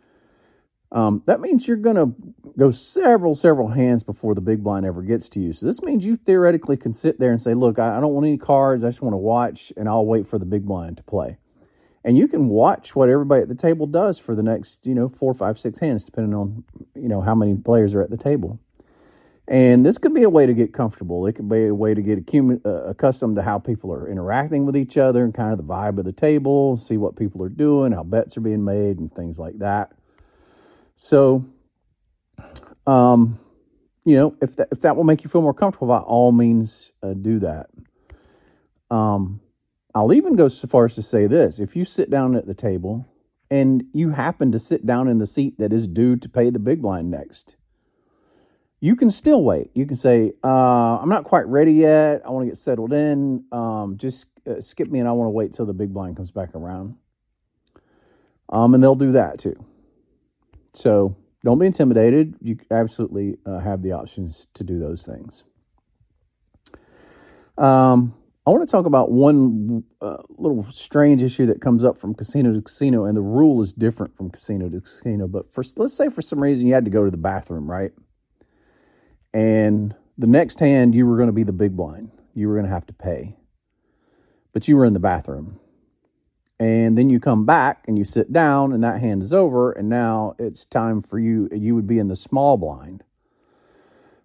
Um, 0.93 1.23
that 1.27 1.41
means 1.41 1.67
you're 1.67 1.77
going 1.77 1.97
to 1.97 2.15
go 2.57 2.71
several, 2.71 3.35
several 3.35 3.69
hands 3.69 4.05
before 4.05 4.35
the 4.35 4.41
big 4.41 4.63
blind 4.63 4.87
ever 4.87 5.03
gets 5.03 5.29
to 5.31 5.41
you. 5.41 5.53
So 5.53 5.67
this 5.67 5.83
means 5.83 6.05
you 6.05 6.17
theoretically 6.17 6.77
can 6.77 6.95
sit 6.95 7.19
there 7.19 7.33
and 7.33 7.43
say, 7.43 7.53
look, 7.53 7.81
I, 7.81 7.97
I 7.97 8.01
don't 8.01 8.15
want 8.15 8.27
any 8.27 8.39
cards. 8.39 8.85
I 8.85 8.89
just 8.89 9.03
want 9.03 9.13
to 9.13 9.19
watch 9.19 9.73
and 9.77 9.89
I'll 9.89 10.07
wait 10.07 10.29
for 10.29 10.39
the 10.39 10.45
big 10.45 10.65
blind 10.65 10.99
to 10.99 11.03
play. 11.03 11.39
And 12.05 12.17
you 12.17 12.29
can 12.29 12.49
watch 12.49 12.95
what 12.95 13.09
everybody 13.09 13.43
at 13.43 13.49
the 13.49 13.55
table 13.55 13.87
does 13.87 14.19
for 14.19 14.37
the 14.37 14.43
next, 14.43 14.87
you 14.87 14.95
know, 14.95 15.09
four, 15.09 15.35
five, 15.35 15.59
six 15.59 15.79
hands, 15.81 16.05
depending 16.05 16.35
on, 16.35 16.63
you 16.95 17.09
know, 17.09 17.23
how 17.23 17.35
many 17.35 17.57
players 17.57 17.95
are 17.95 18.03
at 18.03 18.11
the 18.11 18.17
table. 18.17 18.61
And 19.47 19.85
this 19.85 19.99
could 19.99 20.15
be 20.15 20.23
a 20.23 20.31
way 20.31 20.47
to 20.47 20.55
get 20.55 20.73
comfortable. 20.73 21.27
It 21.27 21.35
could 21.35 21.51
be 21.51 21.67
a 21.67 21.75
way 21.75 21.93
to 21.93 22.01
get 22.01 22.35
uh, 22.65 22.69
accustomed 22.85 23.37
to 23.37 23.43
how 23.43 23.59
people 23.59 23.93
are 23.93 24.09
interacting 24.09 24.65
with 24.65 24.75
each 24.75 24.97
other 24.97 25.23
and 25.23 25.35
kind 25.35 25.53
of 25.53 25.59
the 25.59 25.65
vibe 25.65 25.99
of 25.99 26.07
the 26.07 26.13
table, 26.13 26.79
see 26.79 26.97
what 26.97 27.17
people 27.17 27.43
are 27.43 27.51
doing, 27.51 27.93
how 27.93 28.05
bets 28.05 28.39
are 28.39 28.41
being 28.41 28.65
made, 28.65 28.99
and 28.99 29.13
things 29.15 29.39
like 29.39 29.59
that. 29.59 29.93
So, 30.97 31.45
um, 32.87 33.39
you 34.05 34.17
know, 34.17 34.35
if 34.41 34.57
that, 34.57 34.69
if 34.71 34.81
that 34.81 34.97
will 34.97 35.05
make 35.05 35.25
you 35.25 35.31
feel 35.31 35.43
more 35.43 35.55
comfortable, 35.55 35.89
by 35.89 35.99
all 35.99 36.33
means, 36.33 36.93
uh, 37.03 37.13
do 37.13 37.41
that. 37.41 37.67
Um, 38.91 39.41
I'll 39.95 40.13
even 40.15 40.37
go 40.37 40.49
so 40.49 40.69
far 40.69 40.87
as 40.87 40.95
to 40.95 41.03
say 41.03 41.27
this: 41.27 41.61
if 41.61 41.77
you 41.77 41.85
sit 41.85 42.11
down 42.11 42.35
at 42.35 42.47
the 42.47 42.55
table 42.55 43.07
and 43.51 43.85
you 43.93 44.11
happen 44.11 44.53
to 44.53 44.59
sit 44.59 44.87
down 44.87 45.09
in 45.09 45.19
the 45.19 45.27
seat 45.27 45.59
that 45.59 45.73
is 45.73 45.87
due 45.87 46.17
to 46.17 46.29
pay 46.29 46.49
the 46.51 46.59
big 46.59 46.81
blind 46.81 47.11
next, 47.11 47.57
you 48.85 48.97
can 48.97 49.11
still 49.11 49.43
wait. 49.43 49.71
You 49.73 49.87
can 49.87 49.97
say, 49.97 50.35
uh, 50.45 50.99
"I'm 51.01 51.09
not 51.09 51.25
quite 51.25 51.47
ready 51.47 51.73
yet. 51.73 52.21
I 52.23 52.29
want 52.29 52.45
to 52.45 52.51
get 52.51 52.59
settled 52.59 52.93
in. 52.93 53.43
Um, 53.51 53.97
just 53.97 54.27
uh, 54.47 54.61
skip 54.61 54.91
me, 54.91 54.99
and 54.99 55.09
I 55.09 55.13
want 55.13 55.29
to 55.29 55.31
wait 55.31 55.55
till 55.55 55.65
the 55.65 55.73
big 55.73 55.95
blind 55.95 56.19
comes 56.19 56.31
back 56.31 56.55
around." 56.55 56.97
Um, 58.51 58.75
and 58.75 58.83
they'll 58.83 58.95
do 58.95 59.13
that 59.13 59.39
too. 59.39 59.57
So 60.75 61.17
don't 61.43 61.59
be 61.59 61.65
intimidated. 61.65 62.35
You 62.43 62.59
absolutely 62.71 63.39
uh, 63.47 63.61
have 63.61 63.81
the 63.81 63.93
options 63.93 64.49
to 64.53 64.65
do 64.65 64.79
those 64.79 65.03
things. 65.03 65.45
Um, 67.57 68.13
I 68.47 68.51
want 68.51 68.69
to 68.69 68.71
talk 68.71 68.85
about 68.85 69.11
one 69.11 69.85
uh, 70.03 70.19
little 70.37 70.67
strange 70.71 71.23
issue 71.23 71.47
that 71.47 71.63
comes 71.63 71.85
up 71.85 71.97
from 71.97 72.13
casino 72.13 72.53
to 72.53 72.61
casino, 72.61 73.07
and 73.07 73.17
the 73.17 73.23
rule 73.23 73.63
is 73.63 73.73
different 73.73 74.15
from 74.15 74.29
casino 74.29 74.69
to 74.69 74.83
casino. 74.83 75.27
But 75.27 75.51
for 75.55 75.65
let's 75.77 75.95
say 75.95 76.11
for 76.11 76.21
some 76.21 76.41
reason 76.41 76.67
you 76.67 76.75
had 76.75 76.85
to 76.85 76.91
go 76.91 77.03
to 77.07 77.11
the 77.11 77.17
bathroom, 77.17 77.71
right? 77.71 77.91
And 79.35 79.95
the 80.17 80.29
next 80.29 80.61
hand 80.61 80.95
you 80.95 81.07
were 81.07 81.17
going 81.17 81.27
to 81.27 81.33
be 81.33 81.43
the 81.43 81.53
big 81.53 81.77
blind. 81.77 82.13
You 82.35 82.49
were 82.49 82.55
going 82.55 82.67
to 82.67 82.73
have 82.73 82.87
to 82.87 82.93
pay, 82.93 83.37
but 84.53 84.69
you 84.69 84.77
were 84.77 84.85
in 84.85 84.93
the 84.93 85.01
bathroom, 85.01 85.59
and 86.59 86.97
then 86.97 87.11
you 87.11 87.19
come 87.19 87.45
back 87.45 87.85
and 87.89 87.99
you 87.99 88.05
sit 88.05 88.33
down 88.33 88.73
and 88.73 88.83
that 88.85 89.01
hand 89.01 89.23
is 89.23 89.33
over 89.33 89.73
and 89.73 89.89
now 89.89 90.37
it's 90.39 90.65
time 90.65 91.03
for 91.03 91.19
you 91.19 91.49
you 91.53 91.75
would 91.75 91.87
be 91.87 91.99
in 91.99 92.09
the 92.09 92.17
small 92.17 92.57
blind. 92.57 93.03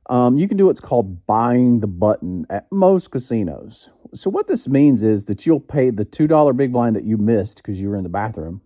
Um, 0.10 0.38
you 0.38 0.48
can 0.48 0.58
do 0.58 0.66
what's 0.66 0.80
called 0.80 1.26
buying 1.28 1.82
the 1.82 1.88
button 1.88 2.46
at 2.50 2.72
most 2.72 3.12
casinos. 3.12 3.90
So 4.14 4.30
what 4.30 4.48
this 4.48 4.68
means 4.68 5.04
is 5.04 5.26
that 5.26 5.46
you'll 5.46 5.60
pay 5.60 5.92
the 5.92 6.06
$2 6.06 6.58
big 6.58 6.72
blind 6.72 6.96
that 6.96 7.04
you 7.04 7.18
missed 7.18 7.58
because 7.58 7.80
you 7.80 7.90
were 7.90 7.96
in 7.96 8.04
the 8.04 8.10
bathroom. 8.10 8.62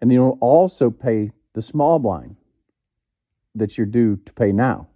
And 0.00 0.12
you'll 0.12 0.36
also 0.42 0.90
pay 0.90 1.32
the 1.54 1.62
small 1.62 1.98
blind 1.98 2.36
that 3.54 3.78
you're 3.78 3.86
due 3.86 4.16
to 4.26 4.32
pay 4.34 4.52
now 4.52 4.88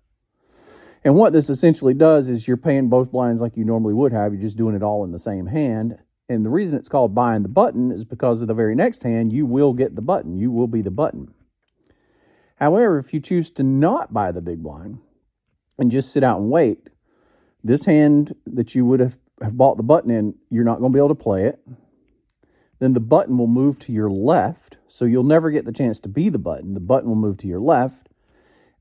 and 1.04 1.14
what 1.14 1.32
this 1.32 1.48
essentially 1.48 1.94
does 1.94 2.28
is 2.28 2.46
you're 2.46 2.56
paying 2.56 2.88
both 2.88 3.10
blinds 3.10 3.40
like 3.40 3.56
you 3.56 3.64
normally 3.64 3.94
would 3.94 4.12
have 4.12 4.32
you're 4.32 4.42
just 4.42 4.56
doing 4.56 4.74
it 4.74 4.82
all 4.82 5.04
in 5.04 5.12
the 5.12 5.18
same 5.18 5.46
hand 5.46 5.98
and 6.30 6.46
the 6.46 6.50
reason 6.50 6.78
it's 6.78 6.88
called 6.88 7.12
buying 7.12 7.42
the 7.42 7.48
button 7.48 7.90
is 7.90 8.04
because 8.04 8.40
of 8.40 8.46
the 8.46 8.54
very 8.54 8.76
next 8.76 9.02
hand, 9.02 9.32
you 9.32 9.44
will 9.44 9.72
get 9.72 9.96
the 9.96 10.00
button. 10.00 10.38
You 10.38 10.52
will 10.52 10.68
be 10.68 10.80
the 10.80 10.90
button. 10.92 11.34
However, 12.54 12.98
if 12.98 13.12
you 13.12 13.18
choose 13.18 13.50
to 13.52 13.64
not 13.64 14.14
buy 14.14 14.30
the 14.30 14.40
big 14.40 14.62
blind 14.62 15.00
and 15.76 15.90
just 15.90 16.12
sit 16.12 16.22
out 16.22 16.38
and 16.38 16.48
wait, 16.48 16.88
this 17.64 17.84
hand 17.84 18.36
that 18.46 18.76
you 18.76 18.86
would 18.86 19.00
have, 19.00 19.18
have 19.42 19.56
bought 19.56 19.76
the 19.76 19.82
button 19.82 20.12
in, 20.12 20.34
you're 20.50 20.62
not 20.62 20.78
going 20.78 20.92
to 20.92 20.96
be 20.96 21.00
able 21.00 21.08
to 21.08 21.16
play 21.16 21.46
it. 21.46 21.58
Then 22.78 22.92
the 22.92 23.00
button 23.00 23.36
will 23.36 23.48
move 23.48 23.80
to 23.80 23.92
your 23.92 24.08
left. 24.08 24.76
So 24.86 25.06
you'll 25.06 25.24
never 25.24 25.50
get 25.50 25.64
the 25.64 25.72
chance 25.72 25.98
to 26.00 26.08
be 26.08 26.28
the 26.28 26.38
button. 26.38 26.74
The 26.74 26.80
button 26.80 27.08
will 27.08 27.16
move 27.16 27.38
to 27.38 27.48
your 27.48 27.60
left. 27.60 28.08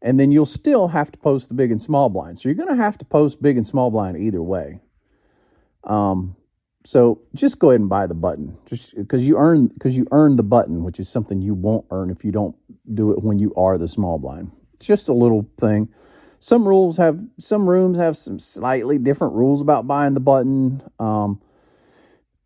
And 0.02 0.20
then 0.20 0.32
you'll 0.32 0.46
still 0.46 0.90
have 0.90 1.12
to 1.12 1.18
post 1.18 1.50
the 1.50 1.54
big 1.54 1.72
and 1.72 1.82
small 1.82 2.10
blind. 2.10 2.40
So 2.40 2.48
you're 2.48 2.56
going 2.56 2.76
to 2.76 2.82
have 2.82 2.98
to 3.00 3.06
post 3.06 3.42
big 3.42 3.58
and 3.58 3.68
small 3.68 3.92
blind 3.92 4.18
either 4.18 4.42
way. 4.42 4.80
Um, 5.84 6.36
so 6.86 7.22
just 7.36 7.60
go 7.60 7.72
ahead 7.72 7.82
and 7.82 7.90
buy 7.90 8.08
the 8.08 8.14
button, 8.14 8.58
just 8.66 8.96
because 8.96 9.26
you 9.28 9.38
earn 9.38 9.68
because 9.68 9.98
you 9.98 10.08
earn 10.12 10.38
the 10.38 10.44
button, 10.44 10.84
which 10.84 11.00
is 11.00 11.10
something 11.10 11.42
you 11.42 11.54
won't 11.54 11.86
earn 11.92 12.10
if 12.10 12.24
you 12.24 12.32
don't 12.32 12.56
do 12.94 13.12
it 13.12 13.22
when 13.22 13.38
you 13.38 13.54
are 13.56 13.78
the 13.78 13.88
small 13.88 14.18
blind. 14.18 14.52
Just 14.80 15.10
a 15.10 15.14
little 15.14 15.50
thing. 15.60 15.90
Some 16.40 16.66
rules 16.66 16.96
have 16.98 17.20
some 17.38 17.68
rooms 17.68 17.98
have 17.98 18.16
some 18.16 18.40
slightly 18.40 18.98
different 18.98 19.34
rules 19.34 19.60
about 19.60 19.88
buying 19.88 20.14
the 20.14 20.22
button. 20.22 20.82
Um, 21.00 21.42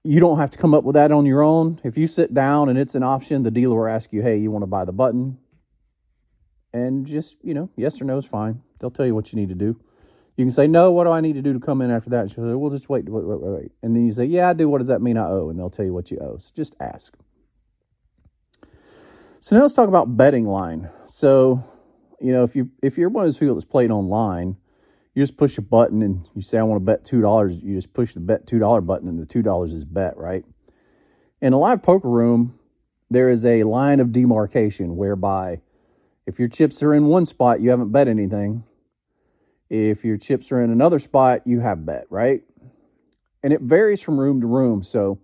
you 0.03 0.19
don't 0.19 0.39
have 0.39 0.50
to 0.51 0.57
come 0.57 0.74
up 0.74 0.83
with 0.83 0.95
that 0.95 1.12
on 1.12 1.27
your 1.27 1.43
own. 1.43 1.79
If 1.83 1.95
you 1.95 2.07
sit 2.07 2.33
down 2.33 2.69
and 2.69 2.77
it's 2.77 2.95
an 2.95 3.03
option, 3.03 3.43
the 3.43 3.51
dealer 3.51 3.77
will 3.77 3.88
ask 3.88 4.12
you, 4.12 4.24
"Hey, 4.24 4.38
you 4.38 4.50
want 4.50 4.63
to 4.63 4.67
buy 4.67 4.83
the 4.83 4.91
button?" 4.91 5.38
And 6.74 7.06
just 7.06 7.36
you 7.44 7.53
know, 7.53 7.70
yes 7.75 8.01
or 8.01 8.06
no 8.06 8.18
is 8.18 8.25
fine. 8.25 8.62
They'll 8.80 8.92
tell 8.92 9.06
you 9.06 9.15
what 9.15 9.32
you 9.32 9.39
need 9.39 9.50
to 9.50 9.56
do. 9.56 9.80
You 10.36 10.46
can 10.46 10.51
say, 10.51 10.65
no, 10.65 10.92
what 10.92 11.03
do 11.03 11.12
I 11.12 11.22
need 11.22 11.34
to 11.34 11.44
do 11.44 11.53
to 11.53 11.60
come 11.60 11.82
in 11.82 11.92
after 11.92 12.10
that? 12.10 12.32
she'll 12.32 12.50
say, 12.50 12.56
well, 12.56 12.72
just 12.72 12.89
wait, 12.89 13.08
wait, 13.08 13.24
wait, 13.24 13.39
wait. 13.39 13.72
And 13.84 13.96
then 13.96 14.08
you 14.08 14.13
say, 14.13 14.25
yeah, 14.25 14.50
I 14.50 14.53
do. 14.53 14.68
What 14.68 14.80
does 14.80 14.88
that 14.88 15.00
mean 15.00 15.15
I 15.15 15.27
owe? 15.27 15.50
And 15.50 15.60
they'll 15.60 15.70
tell 15.70 15.86
you 15.86 15.94
what 15.94 16.10
you 16.10 16.18
owe. 16.18 16.38
So 16.39 16.50
just 16.56 16.75
ask. 16.80 17.13
So 19.39 19.56
now 19.56 19.62
let's 19.62 19.75
talk 19.75 19.89
about 19.89 20.18
betting 20.18 20.48
line. 20.48 20.89
So, 21.06 21.63
you 22.20 22.32
know, 22.32 22.44
if 22.44 22.56
you 22.56 22.72
if 22.82 22.98
you're 22.98 23.10
one 23.10 23.25
of 23.25 23.27
those 23.27 23.38
people 23.38 23.56
that's 23.56 23.65
played 23.65 23.92
online, 23.92 24.56
you 25.13 25.22
just 25.22 25.38
push 25.38 25.58
a 25.58 25.62
button 25.62 26.01
and 26.01 26.27
you 26.34 26.42
say, 26.42 26.58
I 26.58 26.63
want 26.63 26.82
to 26.82 26.86
bet 26.86 27.06
two 27.06 27.22
dollars. 27.22 27.58
You 27.62 27.75
just 27.75 27.94
push 27.94 28.13
the 28.13 28.20
bet 28.20 28.48
two 28.48 28.58
dollar 28.58 28.82
button 28.82 29.08
and 29.08 29.20
the 29.20 29.25
two 29.25 29.42
dollars 29.42 29.74
is 29.74 29.86
bet, 29.86 30.18
right? 30.18 30.46
In 31.42 31.53
a 31.53 31.60
live 31.60 31.84
poker 31.84 32.10
room, 32.10 32.58
there 33.12 33.30
is 33.30 33.46
a 33.46 33.63
line 33.63 34.00
of 34.00 34.12
demarcation 34.12 34.96
whereby 34.96 35.60
if 36.25 36.39
your 36.39 36.48
chips 36.48 36.82
are 36.84 36.94
in 36.94 37.06
one 37.06 37.25
spot, 37.25 37.62
you 37.62 37.70
haven't 37.70 37.92
bet 37.92 38.08
anything. 38.08 38.63
If 39.70 40.06
your 40.06 40.18
chips 40.18 40.51
are 40.51 40.62
in 40.62 40.72
another 40.72 41.00
spot, 41.00 41.42
you 41.46 41.60
have 41.60 41.86
bet, 41.86 42.06
right? 42.10 42.44
And 43.42 43.51
it 43.51 43.62
varies 43.62 44.01
from 44.01 44.20
room 44.20 44.42
to 44.42 44.48
room. 44.48 44.84
So, 44.84 45.20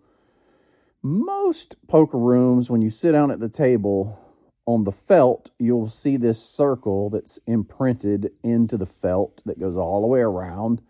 most 1.02 1.76
poker 1.88 2.18
rooms, 2.18 2.70
when 2.70 2.82
you 2.82 2.90
sit 2.90 3.14
down 3.14 3.32
at 3.32 3.40
the 3.40 3.48
table 3.48 4.20
on 4.66 4.84
the 4.84 4.92
felt, 4.92 5.52
you'll 5.58 5.88
see 5.88 6.18
this 6.18 6.44
circle 6.44 7.10
that's 7.10 7.40
imprinted 7.48 8.32
into 8.44 8.76
the 8.76 8.86
felt 8.86 9.42
that 9.46 9.60
goes 9.60 9.78
all 9.78 10.02
the 10.02 10.08
way 10.08 10.20
around. 10.20 10.82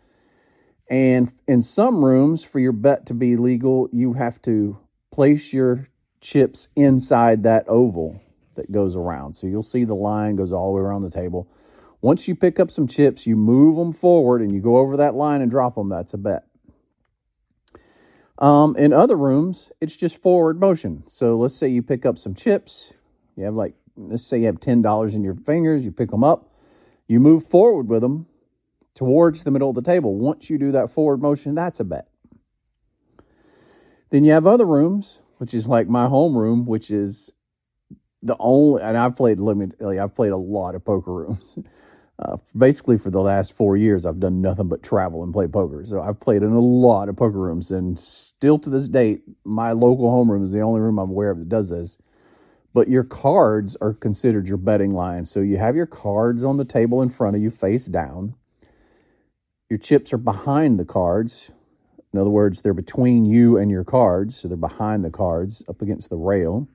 And 0.89 1.31
in 1.47 1.61
some 1.61 2.03
rooms, 2.03 2.43
for 2.43 2.59
your 2.59 2.71
bet 2.71 3.05
to 3.07 3.13
be 3.13 3.37
legal, 3.37 3.87
you 3.91 4.13
have 4.13 4.41
to 4.43 4.79
place 5.11 5.53
your 5.53 5.87
chips 6.21 6.67
inside 6.75 7.43
that 7.43 7.65
oval 7.67 8.19
that 8.59 8.71
goes 8.71 8.95
around. 8.95 9.33
So 9.33 9.47
you'll 9.47 9.63
see 9.63 9.83
the 9.83 9.95
line 9.95 10.35
goes 10.35 10.51
all 10.51 10.73
the 10.73 10.77
way 10.77 10.81
around 10.81 11.01
the 11.01 11.09
table. 11.09 11.49
Once 12.01 12.27
you 12.27 12.35
pick 12.35 12.59
up 12.59 12.71
some 12.71 12.87
chips, 12.87 13.25
you 13.25 13.35
move 13.35 13.75
them 13.75 13.91
forward 13.91 14.41
and 14.41 14.53
you 14.53 14.61
go 14.61 14.77
over 14.77 14.97
that 14.97 15.15
line 15.15 15.41
and 15.41 15.51
drop 15.51 15.75
them. 15.75 15.89
That's 15.89 16.13
a 16.13 16.17
bet. 16.17 16.45
Um, 18.37 18.77
in 18.77 18.93
other 18.93 19.17
rooms, 19.17 19.69
it's 19.81 19.95
just 19.95 20.21
forward 20.21 20.59
motion. 20.59 21.03
So 21.07 21.37
let's 21.37 21.55
say 21.55 21.67
you 21.67 21.83
pick 21.83 22.05
up 22.05 22.17
some 22.17 22.35
chips. 22.35 22.93
You 23.35 23.45
have 23.45 23.55
like, 23.55 23.73
let's 23.97 24.25
say 24.25 24.39
you 24.39 24.45
have 24.45 24.61
$10 24.61 25.13
in 25.13 25.23
your 25.23 25.35
fingers. 25.35 25.83
You 25.83 25.91
pick 25.91 26.09
them 26.09 26.23
up. 26.23 26.53
You 27.07 27.19
move 27.19 27.47
forward 27.47 27.89
with 27.89 28.01
them 28.01 28.27
towards 28.95 29.43
the 29.43 29.51
middle 29.51 29.69
of 29.69 29.75
the 29.75 29.81
table. 29.81 30.15
Once 30.15 30.49
you 30.49 30.57
do 30.57 30.71
that 30.73 30.91
forward 30.91 31.21
motion, 31.21 31.55
that's 31.55 31.79
a 31.81 31.83
bet. 31.83 32.07
Then 34.09 34.23
you 34.23 34.31
have 34.31 34.47
other 34.47 34.65
rooms, 34.65 35.19
which 35.37 35.53
is 35.53 35.67
like 35.67 35.87
my 35.87 36.07
home 36.07 36.37
room, 36.37 36.65
which 36.65 36.91
is 36.91 37.31
the 38.23 38.35
only, 38.39 38.81
and 38.81 38.97
I've 38.97 39.15
played 39.15 39.39
limited, 39.39 39.79
like 39.79 39.99
I've 39.99 40.15
played 40.15 40.31
a 40.31 40.37
lot 40.37 40.75
of 40.75 40.83
poker 40.83 41.13
rooms. 41.13 41.57
Uh, 42.19 42.35
basically, 42.57 42.97
for 42.97 43.09
the 43.09 43.21
last 43.21 43.53
four 43.53 43.77
years, 43.77 44.05
I've 44.05 44.19
done 44.19 44.41
nothing 44.41 44.67
but 44.67 44.83
travel 44.83 45.23
and 45.23 45.31
play 45.31 45.47
poker. 45.47 45.85
So 45.85 46.01
I've 46.01 46.19
played 46.19 46.43
in 46.43 46.51
a 46.51 46.59
lot 46.59 47.07
of 47.07 47.15
poker 47.15 47.39
rooms, 47.39 47.71
and 47.71 47.97
still 47.97 48.59
to 48.59 48.69
this 48.69 48.89
date, 48.89 49.21
my 49.45 49.71
local 49.71 50.09
homeroom 50.09 50.43
is 50.43 50.51
the 50.51 50.59
only 50.59 50.81
room 50.81 50.99
I'm 50.99 51.11
aware 51.11 51.31
of 51.31 51.39
that 51.39 51.47
does 51.47 51.69
this. 51.69 51.97
But 52.73 52.89
your 52.89 53.05
cards 53.05 53.77
are 53.79 53.93
considered 53.93 54.49
your 54.49 54.57
betting 54.57 54.93
line. 54.93 55.23
So 55.23 55.39
you 55.39 55.55
have 55.59 55.77
your 55.77 55.85
cards 55.85 56.43
on 56.43 56.57
the 56.57 56.65
table 56.65 57.01
in 57.01 57.09
front 57.09 57.37
of 57.37 57.41
you, 57.41 57.51
face 57.51 57.85
down. 57.85 58.35
Your 59.69 59.79
chips 59.79 60.11
are 60.11 60.17
behind 60.17 60.77
the 60.77 60.83
cards. 60.83 61.51
In 62.11 62.19
other 62.19 62.29
words, 62.29 62.61
they're 62.61 62.73
between 62.73 63.23
you 63.23 63.57
and 63.57 63.71
your 63.71 63.85
cards, 63.85 64.35
so 64.35 64.49
they're 64.49 64.57
behind 64.57 65.05
the 65.05 65.09
cards, 65.09 65.63
up 65.69 65.81
against 65.81 66.09
the 66.09 66.17
rail. 66.17 66.67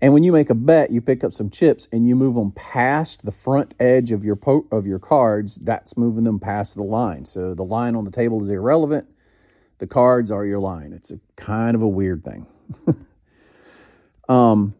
And 0.00 0.12
when 0.12 0.22
you 0.22 0.32
make 0.32 0.50
a 0.50 0.54
bet, 0.54 0.90
you 0.90 1.00
pick 1.00 1.24
up 1.24 1.32
some 1.32 1.50
chips 1.50 1.88
and 1.90 2.06
you 2.06 2.14
move 2.14 2.36
them 2.36 2.52
past 2.52 3.24
the 3.24 3.32
front 3.32 3.74
edge 3.80 4.12
of 4.12 4.24
your 4.24 4.36
po- 4.36 4.66
of 4.70 4.86
your 4.86 5.00
cards. 5.00 5.56
That's 5.56 5.96
moving 5.96 6.24
them 6.24 6.38
past 6.38 6.76
the 6.76 6.84
line. 6.84 7.24
So 7.24 7.54
the 7.54 7.64
line 7.64 7.96
on 7.96 8.04
the 8.04 8.10
table 8.12 8.42
is 8.42 8.48
irrelevant. 8.48 9.08
The 9.78 9.86
cards 9.88 10.30
are 10.30 10.44
your 10.44 10.60
line. 10.60 10.92
It's 10.92 11.10
a 11.10 11.18
kind 11.36 11.74
of 11.74 11.82
a 11.82 11.88
weird 11.88 12.24
thing. 12.24 12.46
um, 14.28 14.74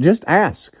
just 0.00 0.24
ask. 0.26 0.74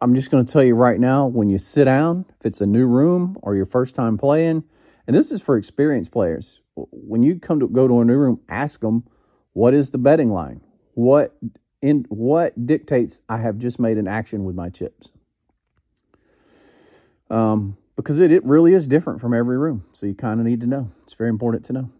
I'm 0.00 0.14
just 0.14 0.30
going 0.30 0.46
to 0.46 0.52
tell 0.52 0.64
you 0.64 0.74
right 0.74 0.98
now 0.98 1.26
when 1.26 1.48
you 1.50 1.58
sit 1.58 1.84
down, 1.84 2.24
if 2.40 2.46
it's 2.46 2.60
a 2.60 2.66
new 2.66 2.86
room 2.86 3.36
or 3.42 3.54
your 3.54 3.66
first 3.66 3.94
time 3.94 4.18
playing, 4.18 4.64
and 5.06 5.14
this 5.14 5.30
is 5.30 5.42
for 5.42 5.56
experienced 5.56 6.10
players. 6.10 6.60
When 6.74 7.22
you 7.22 7.38
come 7.38 7.60
to 7.60 7.68
go 7.68 7.86
to 7.86 8.00
a 8.00 8.04
new 8.04 8.16
room, 8.16 8.40
ask 8.48 8.80
them, 8.80 9.04
what 9.52 9.74
is 9.74 9.90
the 9.90 9.98
betting 9.98 10.30
line? 10.32 10.62
What 10.94 11.36
in 11.82 12.04
what 12.08 12.66
dictates 12.66 13.20
I 13.28 13.38
have 13.38 13.58
just 13.58 13.78
made 13.78 13.98
an 13.98 14.08
action 14.08 14.44
with 14.44 14.54
my 14.54 14.68
chips. 14.68 15.10
Um, 17.30 17.76
because 17.96 18.18
it, 18.18 18.32
it 18.32 18.44
really 18.44 18.74
is 18.74 18.86
different 18.86 19.20
from 19.20 19.34
every 19.34 19.58
room. 19.58 19.84
So 19.92 20.06
you 20.06 20.14
kind 20.14 20.40
of 20.40 20.46
need 20.46 20.60
to 20.62 20.66
know. 20.66 20.90
It's 21.04 21.14
very 21.14 21.30
important 21.30 21.64
to 21.66 21.72
know. 21.72 21.90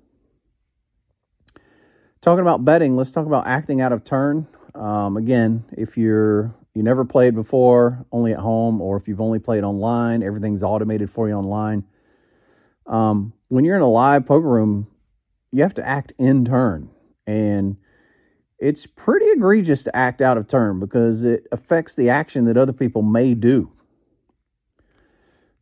Talking 2.20 2.42
about 2.42 2.64
betting, 2.64 2.96
let's 2.96 3.10
talk 3.10 3.26
about 3.26 3.46
acting 3.46 3.80
out 3.80 3.92
of 3.92 4.04
turn. 4.04 4.46
Um, 4.74 5.16
again, 5.16 5.64
if 5.72 5.96
you're 5.96 6.54
you 6.74 6.82
never 6.82 7.04
played 7.04 7.34
before, 7.34 8.06
only 8.12 8.32
at 8.32 8.38
home, 8.38 8.80
or 8.80 8.96
if 8.96 9.08
you've 9.08 9.20
only 9.20 9.40
played 9.40 9.64
online, 9.64 10.22
everything's 10.22 10.62
automated 10.62 11.10
for 11.10 11.28
you 11.28 11.34
online. 11.34 11.84
Um, 12.86 13.32
when 13.48 13.64
you're 13.64 13.76
in 13.76 13.82
a 13.82 13.90
live 13.90 14.26
poker 14.26 14.48
room, 14.48 14.86
you 15.50 15.62
have 15.62 15.74
to 15.74 15.86
act 15.86 16.12
in 16.18 16.44
turn. 16.44 16.90
And 17.26 17.76
it's 18.60 18.86
pretty 18.86 19.26
egregious 19.26 19.82
to 19.84 19.96
act 19.96 20.20
out 20.20 20.36
of 20.36 20.46
turn 20.46 20.78
because 20.78 21.24
it 21.24 21.46
affects 21.50 21.94
the 21.94 22.10
action 22.10 22.44
that 22.44 22.58
other 22.58 22.74
people 22.74 23.00
may 23.00 23.34
do. 23.34 23.72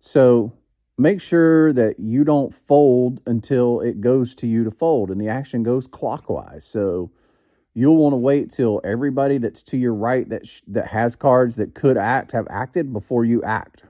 So 0.01 0.53
make 0.99 1.21
sure 1.21 1.73
that 1.73 2.01
you 2.01 2.25
don't 2.25 2.55
fold 2.67 3.21
until 3.25 3.81
it 3.81 4.01
goes 4.01 4.35
to 4.37 4.47
you 4.49 4.65
to 4.65 4.71
fold 4.71 5.11
and 5.11 5.21
the 5.21 5.29
action 5.29 5.63
goes 5.63 5.87
clockwise. 5.87 6.65
So 6.65 7.13
you'll 7.73 7.97
want 7.97 8.15
to 8.15 8.19
wait 8.19 8.51
till 8.51 8.81
everybody 8.83 9.39
that's 9.39 9.63
to 9.63 9.77
your 9.77 9.95
right 9.95 10.29
that 10.29 10.49
sh- 10.49 10.63
that 10.67 10.89
has 10.89 11.15
cards 11.15 11.55
that 11.57 11.75
could 11.75 11.97
act 11.97 12.33
have 12.33 12.49
acted 12.51 12.93
before 12.93 13.25
you 13.25 13.43
act. 13.45 13.85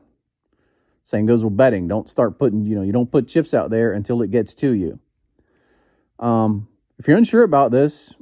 Same 1.03 1.25
goes 1.25 1.43
with 1.43 1.57
betting. 1.57 1.89
Don't 1.89 2.11
start 2.11 2.39
putting, 2.39 2.67
you 2.67 2.77
know, 2.77 2.83
you 2.83 2.93
don't 2.93 3.11
put 3.11 3.29
chips 3.29 3.55
out 3.55 3.71
there 3.71 3.95
until 3.95 4.21
it 4.21 4.31
gets 4.31 4.53
to 4.55 4.73
you. 4.73 4.99
Um, 6.19 6.69
if 6.99 7.09
you're 7.09 7.17
unsure 7.17 7.45
about 7.45 7.71
this, 7.71 8.13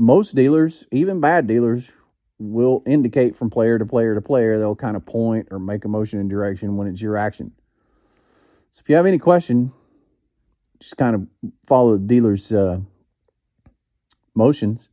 most 0.00 0.34
dealers, 0.34 0.84
even 0.90 1.20
bad 1.20 1.46
dealers, 1.46 1.90
will 2.38 2.82
indicate 2.86 3.36
from 3.36 3.50
player 3.50 3.78
to 3.78 3.84
player 3.84 4.14
to 4.14 4.22
player. 4.22 4.58
They'll 4.58 4.74
kind 4.74 4.96
of 4.96 5.04
point 5.04 5.48
or 5.50 5.58
make 5.58 5.84
a 5.84 5.88
motion 5.88 6.18
in 6.18 6.26
direction 6.26 6.78
when 6.78 6.88
it's 6.88 7.02
your 7.02 7.18
action. 7.18 7.52
So 8.70 8.80
if 8.82 8.88
you 8.88 8.96
have 8.96 9.04
any 9.04 9.18
question, 9.18 9.72
just 10.78 10.96
kind 10.96 11.14
of 11.14 11.26
follow 11.66 11.98
the 11.98 12.06
dealer's 12.06 12.50
uh, 12.50 12.80
motions. 14.34 14.88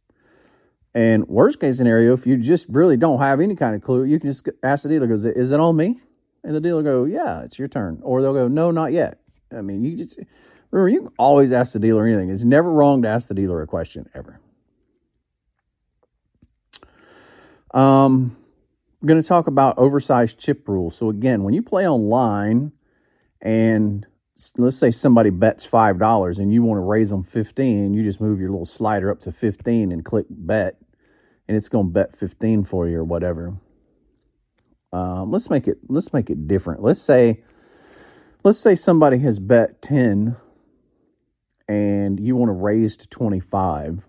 And 0.93 1.25
worst 1.29 1.61
case 1.61 1.77
scenario, 1.77 2.13
if 2.13 2.27
you 2.27 2.35
just 2.35 2.65
really 2.67 2.97
don't 2.97 3.19
have 3.19 3.39
any 3.39 3.55
kind 3.55 3.75
of 3.75 3.81
clue, 3.81 4.03
you 4.03 4.19
can 4.19 4.29
just 4.29 4.49
ask 4.61 4.83
the 4.83 4.89
dealer, 4.89 5.07
goes, 5.07 5.23
is 5.23 5.53
it 5.53 5.59
on 5.59 5.77
me? 5.77 6.01
And 6.43 6.53
the 6.53 6.59
dealer 6.59 6.83
go, 6.83 7.05
yeah, 7.05 7.43
it's 7.43 7.57
your 7.57 7.69
turn. 7.69 8.01
Or 8.01 8.21
they'll 8.21 8.33
go, 8.33 8.49
no, 8.49 8.71
not 8.71 8.91
yet. 8.91 9.19
I 9.55 9.61
mean, 9.61 9.85
you 9.85 9.95
just, 9.95 10.19
remember, 10.71 10.89
you 10.89 11.13
always 11.17 11.53
ask 11.53 11.71
the 11.71 11.79
dealer 11.79 12.05
anything. 12.05 12.29
It's 12.29 12.43
never 12.43 12.69
wrong 12.69 13.03
to 13.03 13.07
ask 13.07 13.29
the 13.29 13.33
dealer 13.33 13.61
a 13.61 13.67
question, 13.67 14.09
ever. 14.13 14.41
Um, 17.77 18.36
we're 19.00 19.07
going 19.10 19.22
to 19.22 19.27
talk 19.27 19.46
about 19.46 19.77
oversized 19.77 20.39
chip 20.39 20.67
rules. 20.67 20.98
So 20.98 21.12
again, 21.12 21.43
when 21.43 21.53
you 21.53 21.62
play 21.62 21.88
online 21.88 22.72
and 23.39 24.07
let's 24.57 24.77
say 24.77 24.89
somebody 24.89 25.29
bets 25.29 25.63
five 25.63 26.00
dollars 26.00 26.39
and 26.39 26.51
you 26.51 26.63
want 26.63 26.77
to 26.79 26.84
raise 26.84 27.12
them 27.12 27.24
15 27.24 27.93
you 27.93 28.03
just 28.03 28.19
move 28.19 28.39
your 28.39 28.50
little 28.50 28.65
slider 28.65 29.12
up 29.12 29.19
to 29.22 29.31
15 29.31 29.91
and 29.91 30.05
click 30.05 30.25
bet 30.29 30.77
and 31.48 31.55
it's 31.55 31.69
going 31.69 31.88
to 31.88 31.91
bet 31.91 32.17
15 32.17 32.65
for 32.65 32.88
you 32.88 32.98
or 32.98 33.03
whatever. 33.03 33.57
Um, 34.91 35.31
let's 35.31 35.50
make 35.51 35.67
it 35.67 35.77
let's 35.88 36.12
make 36.13 36.31
it 36.31 36.48
different. 36.48 36.81
Let's 36.81 37.01
say 37.01 37.43
let's 38.43 38.60
say 38.60 38.74
somebody 38.74 39.19
has 39.19 39.38
bet 39.38 39.84
10 39.84 40.36
and 41.67 42.19
you 42.19 42.36
want 42.36 42.50
to 42.50 42.53
raise 42.53 42.98
to 42.98 43.07
25 43.07 44.06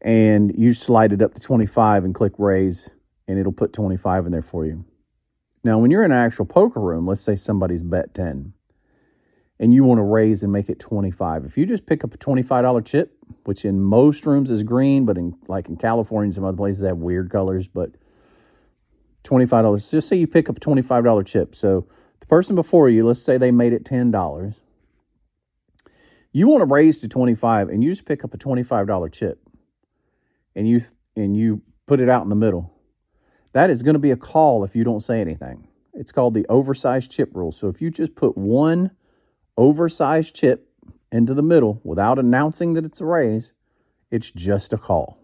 and 0.00 0.54
you 0.56 0.72
slide 0.72 1.12
it 1.12 1.22
up 1.22 1.34
to 1.34 1.40
25 1.40 2.04
and 2.04 2.14
click 2.14 2.32
raise 2.38 2.88
and 3.26 3.38
it'll 3.38 3.52
put 3.52 3.72
25 3.72 4.26
in 4.26 4.32
there 4.32 4.42
for 4.42 4.64
you. 4.64 4.84
Now 5.64 5.78
when 5.78 5.90
you're 5.90 6.04
in 6.04 6.12
an 6.12 6.18
actual 6.18 6.46
poker 6.46 6.80
room 6.80 7.06
let's 7.06 7.20
say 7.20 7.36
somebody's 7.36 7.82
bet 7.82 8.14
10 8.14 8.52
and 9.60 9.74
you 9.74 9.84
want 9.84 9.98
to 9.98 10.04
raise 10.04 10.42
and 10.42 10.52
make 10.52 10.68
it 10.68 10.78
25 10.78 11.44
if 11.44 11.58
you 11.58 11.66
just 11.66 11.84
pick 11.84 12.04
up 12.04 12.14
a 12.14 12.18
$25 12.18 12.84
chip 12.84 13.16
which 13.44 13.64
in 13.64 13.80
most 13.80 14.24
rooms 14.24 14.50
is 14.50 14.62
green 14.62 15.04
but 15.04 15.18
in 15.18 15.34
like 15.48 15.68
in 15.68 15.76
california 15.76 16.28
and 16.28 16.34
some 16.34 16.44
other 16.44 16.56
places 16.56 16.80
they 16.80 16.88
have 16.88 16.98
weird 16.98 17.28
colors 17.28 17.66
but 17.66 17.90
$25 19.24 19.90
just 19.90 20.08
say 20.08 20.16
you 20.16 20.26
pick 20.26 20.48
up 20.48 20.56
a 20.56 20.60
$25 20.60 21.26
chip. 21.26 21.54
So 21.54 21.86
the 22.20 22.26
person 22.26 22.54
before 22.54 22.88
you 22.88 23.06
let's 23.06 23.22
say 23.22 23.36
they 23.36 23.50
made 23.50 23.72
it 23.72 23.84
$10 23.84 24.54
you 26.32 26.46
want 26.46 26.60
to 26.60 26.66
raise 26.66 26.98
to 26.98 27.08
25 27.08 27.68
and 27.68 27.82
you 27.82 27.90
just 27.90 28.04
pick 28.04 28.24
up 28.24 28.34
a 28.34 28.38
$25 28.38 29.12
chip 29.12 29.47
and 30.58 30.68
you 30.68 30.84
and 31.16 31.36
you 31.36 31.62
put 31.86 32.00
it 32.00 32.08
out 32.08 32.22
in 32.22 32.28
the 32.28 32.34
middle 32.34 32.72
that 33.52 33.70
is 33.70 33.82
going 33.82 33.94
to 33.94 34.00
be 34.00 34.10
a 34.10 34.16
call 34.16 34.64
if 34.64 34.76
you 34.76 34.84
don't 34.84 35.02
say 35.02 35.20
anything 35.20 35.66
it's 35.94 36.12
called 36.12 36.34
the 36.34 36.46
oversized 36.48 37.10
chip 37.10 37.30
rule 37.32 37.52
so 37.52 37.68
if 37.68 37.80
you 37.80 37.90
just 37.90 38.14
put 38.14 38.36
one 38.36 38.90
oversized 39.56 40.34
chip 40.34 40.68
into 41.10 41.34
the 41.34 41.42
middle 41.42 41.80
without 41.84 42.18
announcing 42.18 42.74
that 42.74 42.84
it's 42.84 43.00
a 43.00 43.04
raise, 43.04 43.52
it's 44.10 44.30
just 44.30 44.72
a 44.72 44.78
call. 44.78 45.18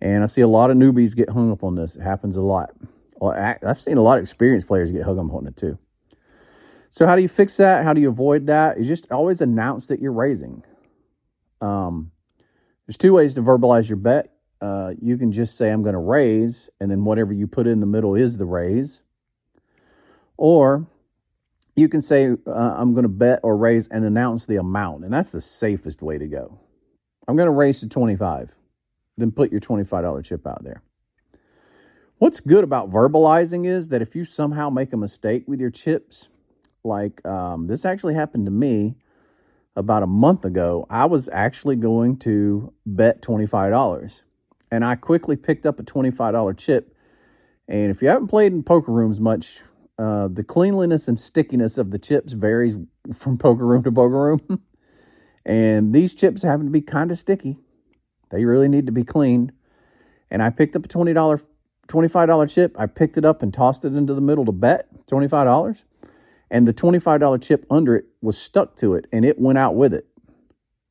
And 0.00 0.22
I 0.22 0.26
see 0.26 0.42
a 0.42 0.48
lot 0.48 0.70
of 0.70 0.76
newbies 0.76 1.16
get 1.16 1.30
hung 1.30 1.50
up 1.50 1.64
on 1.64 1.74
this. 1.74 1.96
It 1.96 2.02
happens 2.02 2.36
a 2.36 2.42
lot. 2.42 2.70
I've 3.22 3.80
seen 3.80 3.96
a 3.96 4.02
lot 4.02 4.18
of 4.18 4.22
experienced 4.22 4.66
players 4.66 4.92
get 4.92 5.02
hung 5.02 5.18
up 5.18 5.34
on 5.34 5.46
it 5.46 5.56
too. 5.56 5.78
So 6.90 7.06
how 7.06 7.16
do 7.16 7.22
you 7.22 7.28
fix 7.28 7.56
that? 7.56 7.84
How 7.84 7.92
do 7.92 8.00
you 8.00 8.08
avoid 8.08 8.46
that? 8.46 8.78
You 8.78 8.84
just 8.84 9.10
always 9.10 9.40
announce 9.40 9.86
that 9.86 10.00
you're 10.00 10.12
raising. 10.12 10.62
Um, 11.60 12.12
there's 12.86 12.96
two 12.96 13.12
ways 13.12 13.34
to 13.34 13.42
verbalize 13.42 13.88
your 13.88 13.96
bet. 13.96 14.32
Uh, 14.60 14.92
you 15.00 15.16
can 15.16 15.32
just 15.32 15.56
say 15.56 15.70
I'm 15.70 15.82
going 15.82 15.94
to 15.94 15.98
raise, 15.98 16.70
and 16.80 16.90
then 16.90 17.04
whatever 17.04 17.32
you 17.32 17.46
put 17.46 17.66
in 17.66 17.80
the 17.80 17.86
middle 17.86 18.14
is 18.14 18.38
the 18.38 18.46
raise. 18.46 19.02
Or 20.36 20.86
you 21.74 21.88
can 21.88 22.00
say, 22.00 22.30
uh, 22.46 22.50
I'm 22.50 22.94
going 22.94 23.02
to 23.02 23.08
bet 23.08 23.40
or 23.42 23.56
raise 23.56 23.88
and 23.88 24.04
announce 24.04 24.46
the 24.46 24.56
amount. 24.56 25.04
And 25.04 25.12
that's 25.12 25.30
the 25.30 25.40
safest 25.40 26.00
way 26.00 26.16
to 26.18 26.26
go. 26.26 26.58
I'm 27.28 27.36
going 27.36 27.46
to 27.46 27.52
raise 27.52 27.80
to 27.80 27.88
25. 27.88 28.54
Then 29.18 29.30
put 29.30 29.50
your 29.50 29.60
$25 29.60 30.24
chip 30.24 30.46
out 30.46 30.64
there. 30.64 30.82
What's 32.18 32.40
good 32.40 32.64
about 32.64 32.90
verbalizing 32.90 33.66
is 33.66 33.90
that 33.90 34.00
if 34.00 34.14
you 34.14 34.24
somehow 34.24 34.70
make 34.70 34.92
a 34.92 34.96
mistake 34.96 35.44
with 35.46 35.60
your 35.60 35.70
chips, 35.70 36.28
like 36.82 37.24
um, 37.26 37.66
this 37.66 37.84
actually 37.84 38.14
happened 38.14 38.46
to 38.46 38.50
me 38.50 38.94
about 39.76 40.02
a 40.02 40.06
month 40.06 40.44
ago, 40.44 40.86
I 40.88 41.04
was 41.04 41.28
actually 41.30 41.76
going 41.76 42.16
to 42.20 42.72
bet 42.86 43.22
$25. 43.22 44.22
And 44.70 44.84
I 44.84 44.96
quickly 44.96 45.36
picked 45.36 45.66
up 45.66 45.78
a 45.78 45.82
$25 45.82 46.56
chip. 46.56 46.94
And 47.68 47.90
if 47.90 48.02
you 48.02 48.08
haven't 48.08 48.28
played 48.28 48.52
in 48.52 48.62
poker 48.62 48.90
rooms 48.90 49.20
much, 49.20 49.60
uh, 49.98 50.28
the 50.28 50.42
cleanliness 50.42 51.08
and 51.08 51.20
stickiness 51.20 51.78
of 51.78 51.90
the 51.90 51.98
chips 51.98 52.32
varies 52.32 52.76
from 53.14 53.38
poker 53.38 53.66
room 53.66 53.82
to 53.84 53.92
poker 53.92 54.20
room. 54.20 54.62
and 55.44 55.94
these 55.94 56.14
chips 56.14 56.42
happen 56.42 56.66
to 56.66 56.72
be 56.72 56.80
kind 56.80 57.10
of 57.10 57.18
sticky. 57.18 57.58
They 58.30 58.44
really 58.44 58.68
need 58.68 58.86
to 58.86 58.92
be 58.92 59.04
cleaned. 59.04 59.52
And 60.30 60.42
I 60.42 60.50
picked 60.50 60.74
up 60.74 60.84
a 60.84 60.88
$20, 60.88 61.40
$25 61.88 62.50
chip. 62.50 62.74
I 62.78 62.86
picked 62.86 63.16
it 63.16 63.24
up 63.24 63.42
and 63.42 63.54
tossed 63.54 63.84
it 63.84 63.94
into 63.94 64.14
the 64.14 64.20
middle 64.20 64.44
to 64.46 64.52
bet 64.52 64.88
$25. 65.06 65.82
And 66.50 66.66
the 66.66 66.72
$25 66.72 67.42
chip 67.42 67.66
under 67.70 67.96
it 67.96 68.06
was 68.22 68.38
stuck 68.38 68.76
to 68.76 68.94
it 68.94 69.06
and 69.12 69.24
it 69.24 69.38
went 69.38 69.58
out 69.58 69.74
with 69.74 69.92
it. 69.92 70.06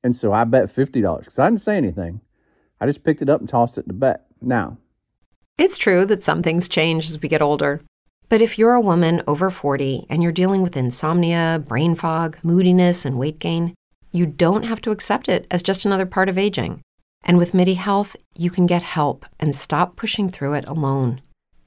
And 0.03 0.15
so 0.15 0.33
I 0.33 0.43
bet 0.43 0.73
$50 0.73 1.19
because 1.19 1.39
I 1.39 1.49
didn't 1.49 1.61
say 1.61 1.77
anything. 1.77 2.21
I 2.79 2.85
just 2.85 3.03
picked 3.03 3.21
it 3.21 3.29
up 3.29 3.39
and 3.39 3.49
tossed 3.49 3.77
it 3.77 3.87
to 3.87 3.93
bet. 3.93 4.25
Now, 4.41 4.77
it's 5.57 5.77
true 5.77 6.05
that 6.05 6.21
some 6.21 6.43
things 6.43 6.67
change 6.67 7.07
as 7.07 7.21
we 7.21 7.29
get 7.29 7.41
older. 7.41 7.81
But 8.27 8.41
if 8.41 8.59
you're 8.59 8.73
a 8.73 8.81
woman 8.81 9.21
over 9.25 9.49
40 9.49 10.05
and 10.09 10.21
you're 10.21 10.31
dealing 10.31 10.61
with 10.61 10.75
insomnia, 10.75 11.63
brain 11.65 11.95
fog, 11.95 12.37
moodiness, 12.43 13.05
and 13.05 13.17
weight 13.17 13.39
gain, 13.39 13.73
you 14.11 14.25
don't 14.25 14.63
have 14.63 14.81
to 14.81 14.91
accept 14.91 15.29
it 15.29 15.47
as 15.49 15.63
just 15.63 15.85
another 15.85 16.05
part 16.05 16.27
of 16.27 16.37
aging. 16.37 16.81
And 17.23 17.37
with 17.37 17.53
MIDI 17.53 17.75
Health, 17.75 18.15
you 18.35 18.49
can 18.49 18.65
get 18.65 18.83
help 18.83 19.25
and 19.39 19.55
stop 19.55 19.95
pushing 19.95 20.29
through 20.29 20.53
it 20.53 20.67
alone. 20.67 21.21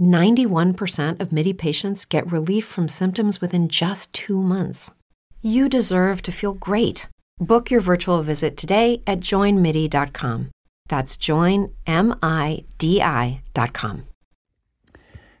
91% 0.00 1.20
of 1.20 1.32
MIDI 1.32 1.52
patients 1.52 2.04
get 2.04 2.30
relief 2.30 2.64
from 2.64 2.88
symptoms 2.88 3.40
within 3.40 3.68
just 3.68 4.12
two 4.12 4.42
months. 4.42 4.90
You 5.42 5.68
deserve 5.68 6.22
to 6.22 6.32
feel 6.32 6.54
great. 6.54 7.08
Book 7.38 7.70
your 7.70 7.80
virtual 7.80 8.22
visit 8.22 8.56
today 8.56 9.02
at 9.06 9.20
joinmidi.com. 9.20 10.50
That's 10.88 11.16
joinmidi.com. 11.16 11.72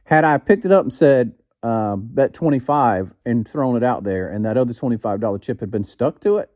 Had 0.04 0.24
I 0.24 0.38
picked 0.38 0.64
it 0.66 0.72
up 0.72 0.84
and 0.84 0.92
said, 0.92 1.32
uh, 1.62 1.96
bet 1.96 2.34
25 2.34 3.14
and 3.24 3.48
thrown 3.48 3.76
it 3.76 3.82
out 3.82 4.04
there, 4.04 4.28
and 4.28 4.44
that 4.44 4.58
other 4.58 4.74
$25 4.74 5.40
chip 5.40 5.60
had 5.60 5.70
been 5.70 5.84
stuck 5.84 6.20
to 6.20 6.36
it, 6.36 6.50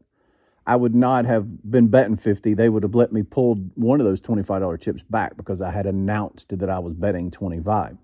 I 0.69 0.77
would 0.77 0.95
not 0.95 1.25
have 1.25 1.69
been 1.69 1.89
betting 1.89 2.17
50. 2.17 2.55
They 2.55 2.69
would 2.69 2.83
have 2.85 2.95
let 2.95 3.13
me 3.13 3.23
pull 3.23 3.57
one 3.75 4.01
of 4.01 4.07
those 4.07 4.21
$25 4.21 4.81
chips 4.81 5.03
back 5.11 5.37
because 5.37 5.61
I 5.61 5.71
had 5.71 5.87
announced 5.87 6.57
that 6.57 6.71
I 6.71 6.79
was 6.79 6.95
betting 6.95 7.31
25. 7.31 7.97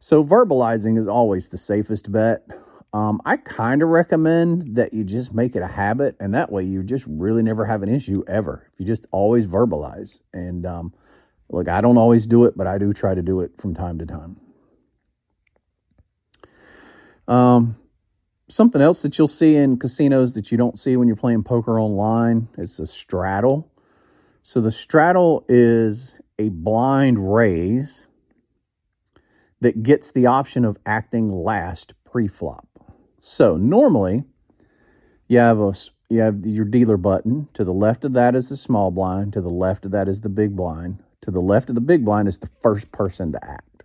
So 0.00 0.22
verbalizing 0.22 0.98
is 0.98 1.08
always 1.08 1.48
the 1.48 1.58
safest 1.58 2.12
bet. 2.12 2.46
Um, 2.92 3.20
I 3.24 3.38
kind 3.38 3.82
of 3.82 3.88
recommend 3.88 4.76
that 4.76 4.92
you 4.92 5.04
just 5.04 5.32
make 5.32 5.56
it 5.56 5.62
a 5.62 5.66
habit, 5.66 6.16
and 6.20 6.34
that 6.34 6.52
way 6.52 6.64
you 6.64 6.82
just 6.82 7.04
really 7.08 7.42
never 7.42 7.64
have 7.64 7.82
an 7.82 7.88
issue 7.88 8.22
ever. 8.28 8.70
If 8.72 8.80
you 8.80 8.86
just 8.86 9.06
always 9.10 9.46
verbalize, 9.46 10.20
and 10.32 10.66
um, 10.66 10.92
Look, 11.50 11.68
I 11.68 11.80
don't 11.80 11.98
always 11.98 12.26
do 12.26 12.44
it, 12.44 12.56
but 12.56 12.66
I 12.66 12.78
do 12.78 12.92
try 12.92 13.14
to 13.14 13.22
do 13.22 13.40
it 13.40 13.52
from 13.58 13.74
time 13.74 13.98
to 13.98 14.06
time. 14.06 14.40
Um, 17.28 17.76
something 18.48 18.80
else 18.80 19.02
that 19.02 19.18
you'll 19.18 19.28
see 19.28 19.56
in 19.56 19.78
casinos 19.78 20.34
that 20.34 20.50
you 20.50 20.58
don't 20.58 20.78
see 20.78 20.96
when 20.96 21.08
you're 21.08 21.16
playing 21.16 21.44
poker 21.44 21.78
online 21.80 22.48
is 22.58 22.78
a 22.78 22.86
straddle. 22.86 23.70
So 24.42 24.60
the 24.60 24.72
straddle 24.72 25.44
is 25.48 26.14
a 26.38 26.50
blind 26.50 27.34
raise 27.34 28.02
that 29.60 29.82
gets 29.82 30.10
the 30.10 30.26
option 30.26 30.64
of 30.64 30.76
acting 30.84 31.32
last 31.32 31.94
pre-flop. 32.04 32.68
So 33.20 33.56
normally 33.56 34.24
you 35.28 35.38
have 35.38 35.58
a 35.58 35.74
you 36.10 36.20
have 36.20 36.44
your 36.44 36.66
dealer 36.66 36.98
button. 36.98 37.48
To 37.54 37.64
the 37.64 37.72
left 37.72 38.04
of 38.04 38.12
that 38.12 38.36
is 38.36 38.50
the 38.50 38.58
small 38.58 38.90
blind. 38.90 39.32
To 39.32 39.40
the 39.40 39.48
left 39.48 39.86
of 39.86 39.90
that 39.92 40.06
is 40.06 40.20
the 40.20 40.28
big 40.28 40.54
blind 40.54 41.02
to 41.24 41.30
the 41.30 41.40
left 41.40 41.70
of 41.70 41.74
the 41.74 41.80
big 41.80 42.04
blind 42.04 42.28
is 42.28 42.38
the 42.38 42.50
first 42.60 42.92
person 42.92 43.32
to 43.32 43.42
act. 43.42 43.82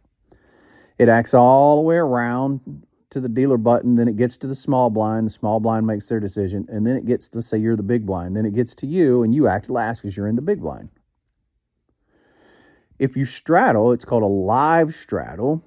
It 0.97 1.07
acts 1.07 1.33
all 1.33 1.77
the 1.77 1.83
way 1.83 1.95
around 1.95 2.85
to 3.11 3.19
the 3.19 3.29
dealer 3.29 3.57
button, 3.57 3.95
then 3.95 4.07
it 4.07 4.17
gets 4.17 4.37
to 4.37 4.47
the 4.47 4.55
small 4.55 4.89
blind. 4.89 5.27
The 5.27 5.31
small 5.31 5.59
blind 5.59 5.87
makes 5.87 6.07
their 6.07 6.19
decision, 6.19 6.67
and 6.69 6.85
then 6.85 6.95
it 6.95 7.05
gets 7.05 7.27
to 7.29 7.41
say 7.41 7.57
you're 7.57 7.75
the 7.75 7.83
big 7.83 8.05
blind. 8.05 8.35
Then 8.35 8.45
it 8.45 8.53
gets 8.53 8.75
to 8.75 8.87
you, 8.87 9.23
and 9.23 9.33
you 9.33 9.47
act 9.47 9.69
last 9.69 10.01
because 10.01 10.15
you're 10.15 10.27
in 10.27 10.35
the 10.35 10.41
big 10.41 10.61
blind. 10.61 10.89
If 12.99 13.15
you 13.15 13.25
straddle, 13.25 13.91
it's 13.91 14.05
called 14.05 14.23
a 14.23 14.27
live 14.27 14.93
straddle. 14.93 15.63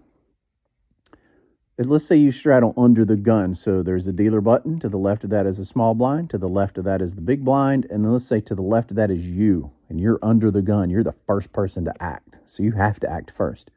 Let's 1.79 2.07
say 2.07 2.17
you 2.17 2.31
straddle 2.31 2.75
under 2.77 3.05
the 3.05 3.17
gun. 3.17 3.55
So 3.57 3.83
there's 3.83 4.07
a 4.07 4.13
dealer 4.13 4.41
button. 4.41 4.79
To 4.81 4.89
the 4.89 4.99
left 4.99 5.25
of 5.25 5.31
that 5.31 5.47
is 5.47 5.59
a 5.59 5.65
small 5.65 5.95
blind. 5.95 6.31
To 6.31 6.39
the 6.39 6.49
left 6.49 6.79
of 6.79 6.85
that 6.85 7.01
is 7.01 7.15
the 7.15 7.23
big 7.23 7.45
blind. 7.45 7.87
And 7.91 8.05
then 8.05 8.13
let's 8.13 8.27
say 8.27 8.41
to 8.43 8.55
the 8.55 8.63
left 8.63 8.91
of 8.91 8.97
that 8.99 9.11
is 9.11 9.27
you, 9.27 9.73
and 9.89 9.99
you're 9.99 10.19
under 10.23 10.51
the 10.51 10.63
gun. 10.63 10.91
You're 10.91 11.03
the 11.03 11.15
first 11.27 11.53
person 11.53 11.85
to 11.87 11.95
act. 12.01 12.39
So 12.47 12.63
you 12.63 12.73
have 12.73 13.01
to 13.01 13.11
act 13.11 13.31
first. 13.31 13.71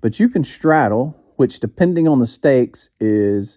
But 0.00 0.18
you 0.18 0.30
can 0.30 0.42
straddle, 0.42 1.19
which 1.40 1.58
depending 1.58 2.06
on 2.06 2.18
the 2.18 2.26
stakes 2.26 2.90
is 3.00 3.56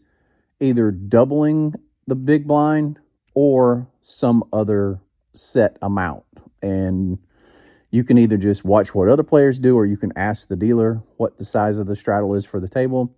either 0.61 0.89
doubling 0.89 1.73
the 2.07 2.15
big 2.15 2.47
blind 2.47 2.97
or 3.33 3.89
some 4.01 4.41
other 4.53 5.01
set 5.33 5.75
amount. 5.81 6.23
And 6.61 7.17
you 7.91 8.05
can 8.05 8.17
either 8.17 8.37
just 8.37 8.63
watch 8.63 8.95
what 8.95 9.09
other 9.09 9.21
players 9.21 9.59
do 9.59 9.75
or 9.75 9.85
you 9.85 9.97
can 9.97 10.13
ask 10.15 10.47
the 10.47 10.55
dealer 10.55 11.03
what 11.17 11.37
the 11.37 11.43
size 11.43 11.77
of 11.77 11.87
the 11.87 11.95
straddle 11.97 12.33
is 12.35 12.45
for 12.45 12.61
the 12.61 12.69
table. 12.69 13.13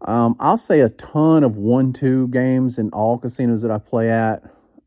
Um, 0.00 0.34
I'll 0.40 0.56
say 0.56 0.80
a 0.80 0.88
ton 0.88 1.44
of 1.44 1.56
one 1.56 1.92
two 1.92 2.26
games 2.26 2.78
in 2.78 2.90
all 2.90 3.16
casinos 3.16 3.62
that 3.62 3.70
I 3.70 3.78
play 3.78 4.10
at. 4.10 4.42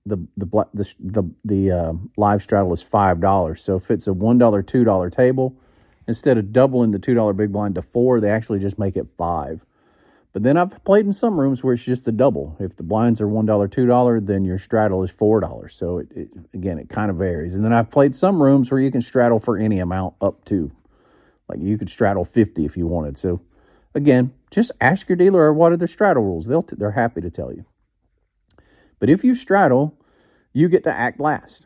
The 0.06 0.18
the 0.36 0.68
the 0.74 0.94
the, 1.00 1.24
the 1.46 1.72
uh, 1.72 1.94
live 2.18 2.44
straddle 2.44 2.74
is 2.74 2.82
five 2.82 3.22
dollars. 3.22 3.64
So 3.64 3.78
if 3.78 3.90
it's 3.90 4.06
a 4.06 4.12
one 4.12 4.38
dollar 4.38 4.62
two 4.62 4.84
dollar 4.84 5.10
table, 5.10 5.56
instead 6.08 6.38
of 6.38 6.54
doubling 6.54 6.92
the 6.92 7.00
two 7.00 7.14
dollar 7.14 7.34
big 7.34 7.52
blind 7.52 7.76
to 7.76 7.82
four, 7.82 8.20
they 8.20 8.30
actually 8.30 8.60
just 8.60 8.80
make 8.80 8.96
it 8.96 9.08
five. 9.18 9.66
But 10.34 10.44
then 10.44 10.58
I've 10.58 10.84
played 10.84 11.06
in 11.06 11.14
some 11.14 11.40
rooms 11.40 11.64
where 11.64 11.74
it's 11.74 11.86
just 11.86 12.08
a 12.10 12.12
double. 12.12 12.58
If 12.60 12.76
the 12.76 12.84
blinds 12.84 13.22
are 13.22 13.28
one 13.28 13.46
dollar, 13.46 13.70
two 13.70 13.86
dollar, 13.86 14.20
then 14.20 14.44
your 14.44 14.58
straddle 14.58 15.02
is 15.04 15.10
four 15.10 15.40
dollars. 15.40 15.74
So 15.76 16.00
it, 16.00 16.08
it, 16.14 16.30
again, 16.54 16.78
it 16.78 16.90
kind 16.90 17.10
of 17.10 17.16
varies. 17.16 17.56
And 17.56 17.64
then 17.64 17.72
I've 17.72 17.90
played 17.90 18.16
some 18.16 18.44
rooms 18.44 18.70
where 18.70 18.82
you 18.82 18.92
can 18.92 19.02
straddle 19.02 19.40
for 19.40 19.58
any 19.58 19.80
amount 19.80 20.16
up 20.20 20.44
to, 20.46 20.72
like 21.48 21.60
you 21.60 21.78
could 21.78 21.90
straddle 21.90 22.26
fifty 22.26 22.66
if 22.66 22.76
you 22.76 22.86
wanted. 22.86 23.18
So 23.18 23.40
again, 23.94 24.34
just 24.52 24.74
ask 24.82 25.08
your 25.08 25.16
dealer 25.16 25.54
what 25.54 25.72
are 25.72 25.78
the 25.78 25.88
straddle 25.88 26.24
rules. 26.24 26.48
They'll 26.48 26.66
they're 26.70 26.92
happy 26.92 27.22
to 27.22 27.30
tell 27.32 27.54
you. 27.54 27.66
But 29.00 29.10
if 29.10 29.24
you 29.24 29.36
straddle, 29.36 29.98
you 30.52 30.68
get 30.68 30.84
to 30.84 30.94
act 30.94 31.20
last. 31.20 31.66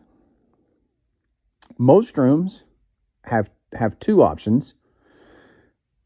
Most 1.77 2.17
rooms 2.17 2.65
have 3.25 3.49
have 3.73 3.99
two 3.99 4.21
options. 4.21 4.73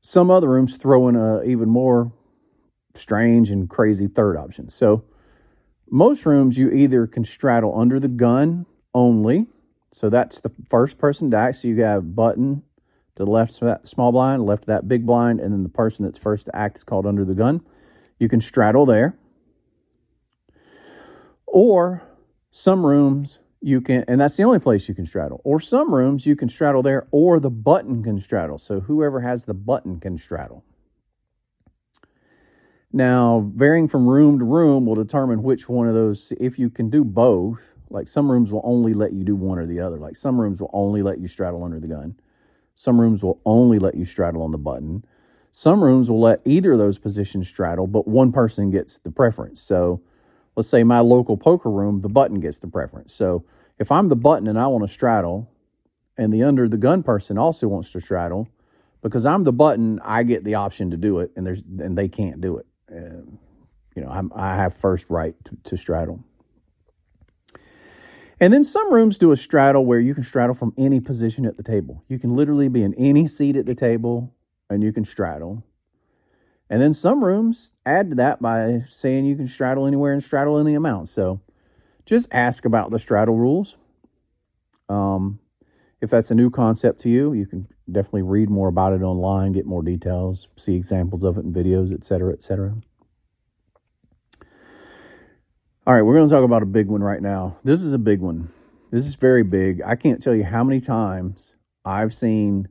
Some 0.01 0.29
other 0.29 0.49
rooms 0.49 0.77
throw 0.77 1.07
in 1.07 1.15
a 1.15 1.43
even 1.43 1.69
more 1.69 2.11
strange 2.95 3.49
and 3.49 3.69
crazy 3.69 4.07
third 4.07 4.37
option. 4.37 4.69
So 4.69 5.03
most 5.89 6.25
rooms 6.25 6.57
you 6.57 6.69
either 6.69 7.07
can 7.07 7.25
straddle 7.25 7.77
under 7.77 7.99
the 7.99 8.07
gun 8.07 8.65
only. 8.93 9.47
So 9.91 10.09
that's 10.09 10.39
the 10.39 10.51
first 10.69 10.97
person 10.97 11.31
to 11.31 11.37
act. 11.37 11.57
So 11.57 11.67
you 11.67 11.83
have 11.83 12.15
button 12.15 12.63
to 13.15 13.25
the 13.25 13.29
left 13.29 13.61
small 13.87 14.11
blind, 14.11 14.45
left 14.45 14.65
that 14.65 14.87
big 14.87 15.05
blind, 15.05 15.39
and 15.39 15.53
then 15.53 15.63
the 15.63 15.69
person 15.69 16.03
that's 16.03 16.17
first 16.17 16.47
to 16.47 16.55
act 16.55 16.77
is 16.77 16.83
called 16.83 17.05
under 17.05 17.23
the 17.23 17.35
gun. 17.35 17.61
You 18.19 18.27
can 18.27 18.41
straddle 18.41 18.85
there. 18.85 19.17
Or 21.45 22.01
some 22.49 22.85
rooms 22.85 23.39
you 23.63 23.79
can, 23.79 24.03
and 24.07 24.19
that's 24.19 24.35
the 24.35 24.43
only 24.43 24.59
place 24.59 24.89
you 24.89 24.93
can 24.93 25.05
straddle. 25.05 25.41
Or 25.43 25.59
some 25.59 25.93
rooms 25.93 26.25
you 26.25 26.35
can 26.35 26.49
straddle 26.49 26.83
there, 26.83 27.07
or 27.11 27.39
the 27.39 27.49
button 27.49 28.03
can 28.03 28.19
straddle. 28.19 28.57
So 28.57 28.81
whoever 28.81 29.21
has 29.21 29.45
the 29.45 29.53
button 29.53 29.99
can 29.99 30.17
straddle. 30.17 30.65
Now, 32.91 33.51
varying 33.55 33.87
from 33.87 34.07
room 34.07 34.37
to 34.39 34.45
room 34.45 34.85
will 34.85 34.95
determine 34.95 35.41
which 35.41 35.67
one 35.69 35.87
of 35.87 35.93
those, 35.93 36.33
if 36.39 36.59
you 36.59 36.69
can 36.69 36.89
do 36.89 37.03
both, 37.03 37.73
like 37.89 38.07
some 38.07 38.29
rooms 38.29 38.51
will 38.51 38.61
only 38.63 38.93
let 38.93 39.13
you 39.13 39.23
do 39.23 39.35
one 39.35 39.57
or 39.57 39.65
the 39.65 39.79
other. 39.79 39.97
Like 39.97 40.17
some 40.17 40.39
rooms 40.39 40.59
will 40.59 40.69
only 40.73 41.01
let 41.01 41.19
you 41.19 41.27
straddle 41.27 41.63
under 41.63 41.79
the 41.79 41.87
gun. 41.87 42.15
Some 42.75 42.99
rooms 42.99 43.23
will 43.23 43.39
only 43.45 43.79
let 43.79 43.95
you 43.95 44.05
straddle 44.05 44.41
on 44.41 44.51
the 44.51 44.57
button. 44.57 45.05
Some 45.51 45.83
rooms 45.83 46.09
will 46.09 46.19
let 46.19 46.41
either 46.43 46.73
of 46.73 46.79
those 46.79 46.97
positions 46.97 47.47
straddle, 47.47 47.87
but 47.87 48.07
one 48.07 48.31
person 48.31 48.71
gets 48.71 48.97
the 48.97 49.11
preference. 49.11 49.61
So 49.61 50.01
let's 50.55 50.69
say 50.69 50.83
my 50.83 50.99
local 50.99 51.37
poker 51.37 51.69
room, 51.69 52.01
the 52.01 52.09
button 52.09 52.39
gets 52.39 52.59
the 52.59 52.67
preference. 52.67 53.13
So 53.13 53.45
if 53.79 53.91
I'm 53.91 54.09
the 54.09 54.15
button 54.15 54.47
and 54.47 54.59
I 54.59 54.67
want 54.67 54.87
to 54.87 54.93
straddle, 54.93 55.49
and 56.17 56.31
the 56.31 56.43
under 56.43 56.69
the 56.69 56.77
gun 56.77 57.03
person 57.03 57.37
also 57.37 57.67
wants 57.67 57.91
to 57.91 57.99
straddle, 57.99 58.47
because 59.01 59.25
I'm 59.25 59.43
the 59.43 59.51
button, 59.51 59.99
I 60.03 60.23
get 60.23 60.43
the 60.43 60.55
option 60.55 60.91
to 60.91 60.97
do 60.97 61.19
it, 61.19 61.31
and 61.35 61.45
there's 61.45 61.61
and 61.79 61.97
they 61.97 62.07
can't 62.07 62.39
do 62.39 62.57
it 62.57 62.67
you 63.95 64.01
know, 64.01 64.09
I'm, 64.09 64.31
i 64.35 64.55
have 64.55 64.75
first 64.75 65.05
right 65.09 65.35
to, 65.45 65.57
to 65.63 65.77
straddle. 65.77 66.23
And 68.39 68.53
then 68.53 68.63
some 68.63 68.93
rooms 68.93 69.17
do 69.17 69.31
a 69.31 69.37
straddle 69.37 69.85
where 69.85 69.99
you 69.99 70.13
can 70.13 70.23
straddle 70.23 70.55
from 70.55 70.73
any 70.77 70.99
position 70.99 71.45
at 71.45 71.55
the 71.55 71.63
table. 71.63 72.03
You 72.09 72.19
can 72.19 72.35
literally 72.35 72.67
be 72.67 72.83
in 72.83 72.93
any 72.95 73.27
seat 73.27 73.55
at 73.55 73.65
the 73.65 73.75
table 73.75 74.33
and 74.69 74.83
you 74.83 74.91
can 74.91 75.05
straddle. 75.05 75.63
And 76.69 76.81
then 76.81 76.93
some 76.93 77.23
rooms 77.23 77.71
add 77.85 78.09
to 78.09 78.15
that 78.15 78.41
by 78.41 78.83
saying 78.87 79.25
you 79.25 79.35
can 79.35 79.47
straddle 79.47 79.85
anywhere 79.85 80.13
and 80.13 80.23
straddle 80.23 80.57
any 80.57 80.73
amount. 80.73 81.09
So 81.09 81.41
just 82.05 82.27
ask 82.31 82.65
about 82.65 82.91
the 82.91 82.99
straddle 82.99 83.35
rules. 83.35 83.77
Um, 84.89 85.39
if 86.01 86.09
that's 86.09 86.31
a 86.31 86.35
new 86.35 86.49
concept 86.49 87.01
to 87.01 87.09
you, 87.09 87.33
you 87.33 87.45
can 87.45 87.67
definitely 87.91 88.23
read 88.23 88.49
more 88.49 88.67
about 88.67 88.93
it 88.93 89.01
online, 89.01 89.53
get 89.53 89.65
more 89.65 89.83
details, 89.83 90.47
see 90.57 90.75
examples 90.75 91.23
of 91.23 91.37
it 91.37 91.45
in 91.45 91.53
videos, 91.53 91.93
etc., 91.93 92.33
etc. 92.33 92.75
All 95.85 95.93
right, 95.93 96.01
we're 96.01 96.15
going 96.15 96.27
to 96.27 96.33
talk 96.33 96.43
about 96.43 96.63
a 96.63 96.65
big 96.65 96.87
one 96.87 97.03
right 97.03 97.21
now. 97.21 97.57
This 97.63 97.81
is 97.81 97.93
a 97.93 97.97
big 97.97 98.21
one. 98.21 98.51
This 98.89 99.05
is 99.05 99.15
very 99.15 99.43
big. 99.43 99.81
I 99.85 99.95
can't 99.95 100.21
tell 100.21 100.35
you 100.35 100.43
how 100.43 100.63
many 100.63 100.79
times 100.79 101.55
I've 101.83 102.13
seen 102.13 102.67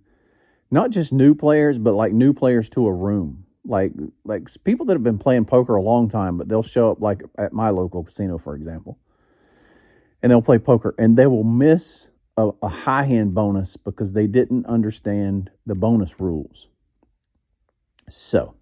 not 0.70 0.90
just 0.90 1.12
new 1.12 1.34
players, 1.34 1.78
but 1.78 1.94
like 1.94 2.12
new 2.12 2.32
players 2.32 2.70
to 2.70 2.86
a 2.86 2.92
room. 2.92 3.44
Like 3.64 3.92
like 4.24 4.48
people 4.64 4.86
that 4.86 4.94
have 4.94 5.04
been 5.04 5.18
playing 5.18 5.44
poker 5.44 5.76
a 5.76 5.82
long 5.82 6.08
time, 6.08 6.36
but 6.36 6.48
they'll 6.48 6.62
show 6.62 6.90
up 6.90 7.00
like 7.00 7.22
at 7.38 7.52
my 7.52 7.70
local 7.70 8.02
casino, 8.02 8.38
for 8.38 8.54
example, 8.54 8.98
and 10.22 10.30
they'll 10.30 10.42
play 10.42 10.58
poker 10.58 10.94
and 10.98 11.16
they 11.16 11.26
will 11.26 11.44
miss 11.44 12.08
a, 12.36 12.50
a 12.62 12.68
high 12.68 13.04
hand 13.04 13.34
bonus 13.34 13.76
because 13.76 14.12
they 14.12 14.26
didn't 14.26 14.66
understand 14.66 15.50
the 15.66 15.74
bonus 15.74 16.18
rules. 16.18 16.68
So, 18.08 18.56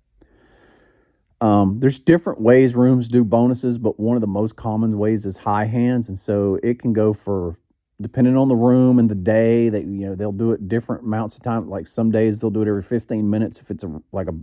um, 1.40 1.78
there's 1.78 1.98
different 1.98 2.40
ways 2.40 2.74
rooms 2.74 3.08
do 3.08 3.24
bonuses, 3.24 3.78
but 3.78 3.98
one 3.98 4.16
of 4.16 4.20
the 4.20 4.26
most 4.26 4.56
common 4.56 4.98
ways 4.98 5.24
is 5.24 5.38
high 5.38 5.64
hands, 5.64 6.08
and 6.08 6.18
so 6.18 6.58
it 6.62 6.78
can 6.78 6.92
go 6.92 7.12
for 7.14 7.58
depending 8.00 8.36
on 8.36 8.48
the 8.48 8.54
room 8.54 8.98
and 8.98 9.10
the 9.10 9.14
day 9.14 9.68
that 9.68 9.82
you 9.82 10.06
know 10.06 10.14
they'll 10.14 10.32
do 10.32 10.52
it 10.52 10.68
different 10.68 11.04
amounts 11.04 11.36
of 11.36 11.42
time. 11.42 11.68
Like 11.68 11.86
some 11.86 12.10
days 12.10 12.38
they'll 12.38 12.50
do 12.50 12.62
it 12.62 12.68
every 12.68 12.82
15 12.82 13.28
minutes 13.28 13.60
if 13.60 13.70
it's 13.70 13.84
a 13.84 14.02
like 14.12 14.28
a 14.28 14.34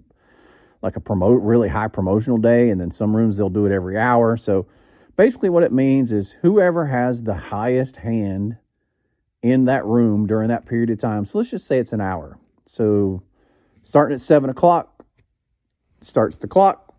like 0.81 0.95
a 0.95 0.99
promote 0.99 1.41
really 1.41 1.69
high 1.69 1.87
promotional 1.87 2.37
day, 2.37 2.69
and 2.69 2.79
then 2.79 2.91
some 2.91 3.15
rooms 3.15 3.37
they'll 3.37 3.49
do 3.49 3.65
it 3.65 3.71
every 3.71 3.97
hour. 3.97 4.37
So 4.37 4.67
basically, 5.15 5.49
what 5.49 5.63
it 5.63 5.71
means 5.71 6.11
is 6.11 6.33
whoever 6.41 6.87
has 6.87 7.23
the 7.23 7.35
highest 7.35 7.97
hand 7.97 8.57
in 9.41 9.65
that 9.65 9.85
room 9.85 10.27
during 10.27 10.49
that 10.49 10.65
period 10.65 10.89
of 10.89 10.99
time. 10.99 11.25
So 11.25 11.37
let's 11.37 11.51
just 11.51 11.67
say 11.67 11.79
it's 11.79 11.93
an 11.93 12.01
hour. 12.01 12.39
So 12.65 13.23
starting 13.83 14.15
at 14.15 14.21
seven 14.21 14.49
o'clock 14.49 15.03
starts 16.01 16.37
the 16.37 16.47
clock. 16.47 16.95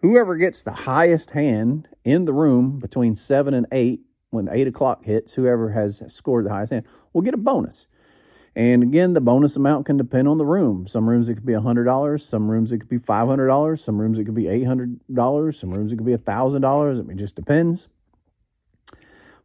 Whoever 0.00 0.36
gets 0.36 0.62
the 0.62 0.72
highest 0.72 1.30
hand 1.30 1.88
in 2.04 2.26
the 2.26 2.32
room 2.32 2.78
between 2.78 3.14
seven 3.14 3.54
and 3.54 3.66
eight, 3.72 4.00
when 4.30 4.48
eight 4.50 4.66
o'clock 4.66 5.04
hits, 5.04 5.34
whoever 5.34 5.70
has 5.70 6.02
scored 6.08 6.44
the 6.44 6.50
highest 6.50 6.72
hand 6.72 6.84
will 7.12 7.22
get 7.22 7.34
a 7.34 7.38
bonus. 7.38 7.86
And 8.56 8.82
again, 8.82 9.14
the 9.14 9.20
bonus 9.20 9.56
amount 9.56 9.86
can 9.86 9.96
depend 9.96 10.28
on 10.28 10.38
the 10.38 10.46
room. 10.46 10.86
Some 10.86 11.08
rooms 11.08 11.28
it 11.28 11.34
could 11.34 11.46
be 11.46 11.54
$100, 11.54 12.20
some 12.20 12.48
rooms 12.48 12.70
it 12.70 12.78
could 12.78 12.88
be 12.88 12.98
$500, 12.98 13.78
some 13.78 14.00
rooms 14.00 14.18
it 14.18 14.24
could 14.24 14.34
be 14.34 14.44
$800, 14.44 15.54
some 15.54 15.70
rooms 15.70 15.92
it 15.92 15.96
could 15.96 16.06
be 16.06 16.16
$1,000. 16.16 16.98
I 16.98 17.02
mean, 17.02 17.18
just 17.18 17.34
depends. 17.34 17.88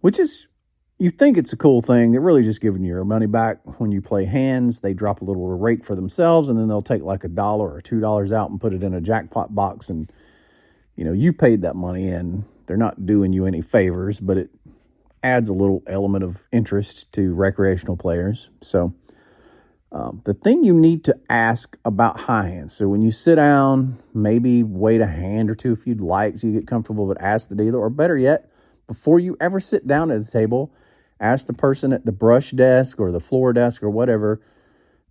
Which 0.02 0.20
is 0.20 0.48
you 1.00 1.12
think 1.12 1.38
it's 1.38 1.54
a 1.54 1.58
cool 1.58 1.82
thing. 1.82 2.12
They're 2.12 2.22
really 2.22 2.44
just 2.44 2.60
giving 2.60 2.84
you 2.84 2.90
your 2.90 3.06
money 3.06 3.26
back 3.26 3.80
when 3.80 3.92
you 3.92 4.02
play 4.02 4.26
hands. 4.26 4.82
They 4.82 4.94
drop 4.94 5.22
a 5.22 5.26
little 5.26 5.48
rake 5.58 5.86
for 5.86 5.96
themselves, 5.96 6.50
and 6.50 6.60
then 6.60 6.68
they'll 6.68 6.82
take 6.82 7.02
like 7.02 7.24
a 7.24 7.30
dollar 7.30 7.74
or 7.74 7.82
two 7.82 8.02
dollars 8.02 8.34
out 8.34 8.52
and 8.52 8.60
put 8.60 8.74
it 8.74 8.84
in 8.84 8.94
a 8.94 9.02
jackpot 9.02 9.56
box. 9.56 9.90
And 9.90 10.12
you 10.96 11.06
know, 11.06 11.14
you 11.14 11.32
paid 11.32 11.62
that 11.62 11.78
money 11.78 12.10
in. 12.10 12.44
They're 12.68 12.78
not 12.78 13.06
doing 13.06 13.32
you 13.32 13.46
any 13.46 13.62
favors, 13.62 14.20
but 14.20 14.38
it 14.38 14.50
adds 15.24 15.48
a 15.48 15.54
little 15.54 15.82
element 15.88 16.24
of 16.24 16.44
interest 16.52 17.12
to 17.14 17.34
recreational 17.34 17.96
players. 17.96 18.50
So, 18.62 18.94
um, 19.92 20.22
the 20.26 20.34
thing 20.34 20.64
you 20.64 20.74
need 20.74 21.04
to 21.06 21.16
ask 21.30 21.78
about 21.84 22.22
high 22.22 22.48
hands. 22.48 22.74
So 22.74 22.88
when 22.88 23.02
you 23.02 23.12
sit 23.12 23.36
down, 23.36 23.98
maybe 24.14 24.64
wait 24.64 25.02
a 25.02 25.08
hand 25.08 25.50
or 25.50 25.56
two 25.56 25.74
if 25.74 25.88
you'd 25.88 26.02
like, 26.02 26.38
so 26.38 26.48
you 26.48 26.54
get 26.54 26.68
comfortable. 26.68 27.08
But 27.08 27.22
ask 27.22 27.50
the 27.50 27.56
dealer, 27.56 27.80
or 27.80 27.90
better 27.90 28.18
yet, 28.18 28.52
before 28.88 29.20
you 29.20 29.36
ever 29.40 29.60
sit 29.60 29.88
down 29.88 30.12
at 30.12 30.24
the 30.24 30.32
table 30.32 30.72
Ask 31.20 31.48
the 31.48 31.54
person 31.54 31.92
at 31.92 32.06
the 32.06 32.12
brush 32.12 32.52
desk 32.52 33.00
or 33.00 33.12
the 33.12 33.20
floor 33.20 33.52
desk 33.52 33.84
or 33.84 33.90
whatever, 33.90 34.42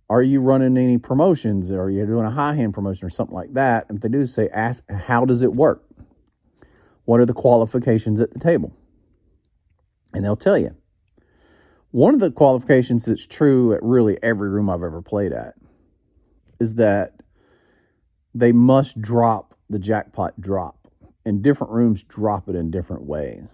are 0.09 0.23
you 0.23 0.41
running 0.41 0.75
any 0.75 0.97
promotions? 0.97 1.69
Or 1.69 1.83
are 1.83 1.89
you 1.89 2.05
doing 2.05 2.25
a 2.25 2.31
high 2.31 2.55
hand 2.55 2.73
promotion 2.73 3.05
or 3.05 3.11
something 3.11 3.35
like 3.35 3.53
that? 3.53 3.85
If 3.89 4.01
they 4.01 4.09
do, 4.09 4.25
say, 4.25 4.49
ask, 4.51 4.83
how 4.89 5.25
does 5.25 5.43
it 5.43 5.53
work? 5.53 5.83
What 7.05 7.19
are 7.19 7.25
the 7.25 7.33
qualifications 7.33 8.19
at 8.19 8.33
the 8.33 8.39
table? 8.39 8.73
And 10.13 10.25
they'll 10.25 10.35
tell 10.35 10.57
you. 10.57 10.75
One 11.91 12.13
of 12.13 12.19
the 12.19 12.31
qualifications 12.31 13.05
that's 13.05 13.25
true 13.25 13.73
at 13.73 13.81
really 13.81 14.17
every 14.21 14.49
room 14.49 14.69
I've 14.69 14.83
ever 14.83 15.01
played 15.01 15.33
at 15.33 15.55
is 16.59 16.75
that 16.75 17.13
they 18.33 18.51
must 18.51 19.01
drop 19.01 19.55
the 19.69 19.79
jackpot 19.79 20.39
drop. 20.39 20.75
And 21.25 21.43
different 21.43 21.73
rooms 21.73 22.03
drop 22.03 22.47
it 22.49 22.55
in 22.55 22.71
different 22.71 23.03
ways. 23.03 23.49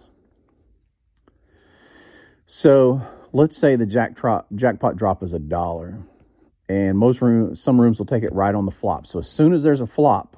So 2.46 3.02
let's 3.32 3.56
say 3.56 3.76
the 3.76 3.86
jack 3.86 4.16
jackpot 4.54 4.96
drop 4.96 5.22
is 5.22 5.32
a 5.32 5.38
dollar, 5.38 5.98
and 6.68 6.96
most 6.96 7.20
rooms, 7.20 7.60
some 7.60 7.80
rooms 7.80 7.98
will 7.98 8.06
take 8.06 8.22
it 8.22 8.32
right 8.32 8.54
on 8.54 8.66
the 8.66 8.72
flop. 8.72 9.06
So 9.06 9.18
as 9.18 9.28
soon 9.28 9.52
as 9.52 9.62
there's 9.62 9.80
a 9.80 9.86
flop, 9.86 10.36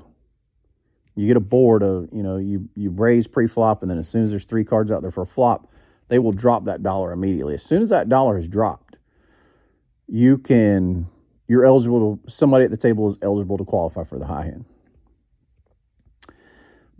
you 1.14 1.26
get 1.26 1.36
a 1.36 1.40
board 1.40 1.82
of 1.82 2.08
you 2.12 2.22
know 2.22 2.38
you 2.38 2.70
you 2.74 2.90
raise 2.90 3.26
pre-flop, 3.26 3.82
and 3.82 3.90
then 3.90 3.98
as 3.98 4.08
soon 4.08 4.24
as 4.24 4.30
there's 4.30 4.46
three 4.46 4.64
cards 4.64 4.90
out 4.90 5.02
there 5.02 5.10
for 5.10 5.22
a 5.22 5.26
flop, 5.26 5.70
they 6.08 6.18
will 6.18 6.32
drop 6.32 6.64
that 6.64 6.82
dollar 6.82 7.12
immediately. 7.12 7.54
As 7.54 7.62
soon 7.62 7.82
as 7.82 7.90
that 7.90 8.08
dollar 8.08 8.38
is 8.38 8.48
dropped, 8.48 8.96
you 10.06 10.38
can 10.38 11.06
you're 11.46 11.64
eligible 11.64 12.16
to 12.16 12.30
somebody 12.30 12.64
at 12.64 12.70
the 12.70 12.76
table 12.76 13.08
is 13.08 13.16
eligible 13.22 13.56
to 13.58 13.64
qualify 13.64 14.04
for 14.04 14.18
the 14.18 14.26
high 14.26 14.44
hand. 14.44 14.64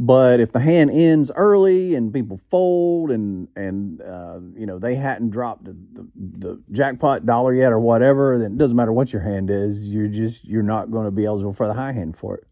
But 0.01 0.39
if 0.39 0.53
the 0.53 0.61
hand 0.61 0.91
ends 0.91 1.31
early 1.35 1.97
and 1.97 2.13
people 2.13 2.41
fold 2.51 3.11
and 3.11 3.49
and 3.57 4.01
uh, 4.01 4.39
you 4.55 4.65
know 4.65 4.79
they 4.79 4.95
hadn't 4.95 5.31
dropped 5.31 5.65
the, 5.65 5.77
the, 5.93 6.09
the, 6.15 6.63
jackpot 6.71 7.27
dollar 7.27 7.53
yet 7.53 7.73
or 7.73 7.81
whatever, 7.81 8.39
then 8.39 8.53
it 8.53 8.59
doesn't 8.59 8.77
matter 8.77 8.93
what 8.93 9.13
your 9.13 9.23
hand 9.23 9.51
is. 9.51 9.93
You're 9.93 10.07
just 10.07 10.45
you're 10.45 10.63
not 10.63 10.93
going 10.93 11.07
to 11.07 11.11
be 11.11 11.25
eligible 11.25 11.53
for 11.53 11.67
the 11.67 11.75
high 11.75 11.93
hand 11.93 12.17
for 12.17 12.37
it. 12.37 12.45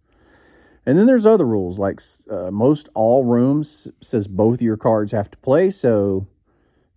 And 0.85 0.99
then 0.99 1.07
there's 1.07 1.27
other 1.27 1.45
rules 1.45 1.79
like 1.79 2.01
uh, 2.29 2.51
most 2.51 2.89
all 2.95 3.25
rooms 3.25 3.89
says 4.01 4.27
both 4.27 4.61
your 4.61 4.77
cards 4.77 5.13
have 5.13 5.31
to 5.31 5.37
play. 5.39 5.71
So 5.71 6.27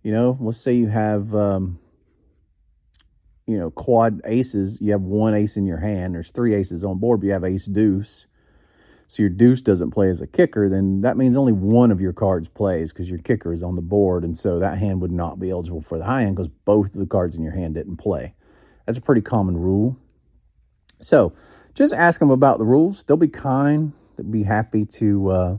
you 0.02 0.12
know, 0.12 0.36
let's 0.40 0.60
say 0.60 0.74
you 0.74 0.88
have 0.88 1.34
um, 1.34 1.78
you 3.46 3.58
know 3.58 3.70
quad 3.70 4.20
aces. 4.24 4.78
You 4.80 4.92
have 4.92 5.02
one 5.02 5.34
ace 5.34 5.56
in 5.56 5.66
your 5.66 5.78
hand. 5.78 6.14
There's 6.14 6.30
three 6.30 6.54
aces 6.54 6.84
on 6.84 6.98
board, 6.98 7.20
but 7.20 7.26
you 7.26 7.32
have 7.32 7.44
ace 7.44 7.66
deuce 7.66 8.26
so 9.10 9.24
your 9.24 9.30
deuce 9.30 9.60
doesn't 9.60 9.90
play 9.90 10.08
as 10.08 10.20
a 10.20 10.26
kicker, 10.28 10.68
then 10.68 11.00
that 11.00 11.16
means 11.16 11.34
only 11.34 11.52
one 11.52 11.90
of 11.90 12.00
your 12.00 12.12
cards 12.12 12.46
plays 12.46 12.92
because 12.92 13.10
your 13.10 13.18
kicker 13.18 13.52
is 13.52 13.60
on 13.60 13.74
the 13.74 13.82
board. 13.82 14.22
And 14.22 14.38
so 14.38 14.60
that 14.60 14.78
hand 14.78 15.00
would 15.00 15.10
not 15.10 15.40
be 15.40 15.50
eligible 15.50 15.82
for 15.82 15.98
the 15.98 16.04
high 16.04 16.20
hand 16.20 16.36
because 16.36 16.48
both 16.64 16.94
of 16.94 17.00
the 17.00 17.06
cards 17.06 17.34
in 17.34 17.42
your 17.42 17.50
hand 17.50 17.74
didn't 17.74 17.96
play. 17.96 18.34
That's 18.86 18.98
a 18.98 19.00
pretty 19.00 19.22
common 19.22 19.56
rule. 19.56 19.96
So 21.00 21.32
just 21.74 21.92
ask 21.92 22.20
them 22.20 22.30
about 22.30 22.58
the 22.58 22.64
rules. 22.64 23.02
They'll 23.02 23.16
be 23.16 23.26
kind, 23.26 23.94
they'll 24.16 24.30
be 24.30 24.44
happy 24.44 24.84
to 24.84 25.30
uh, 25.30 25.58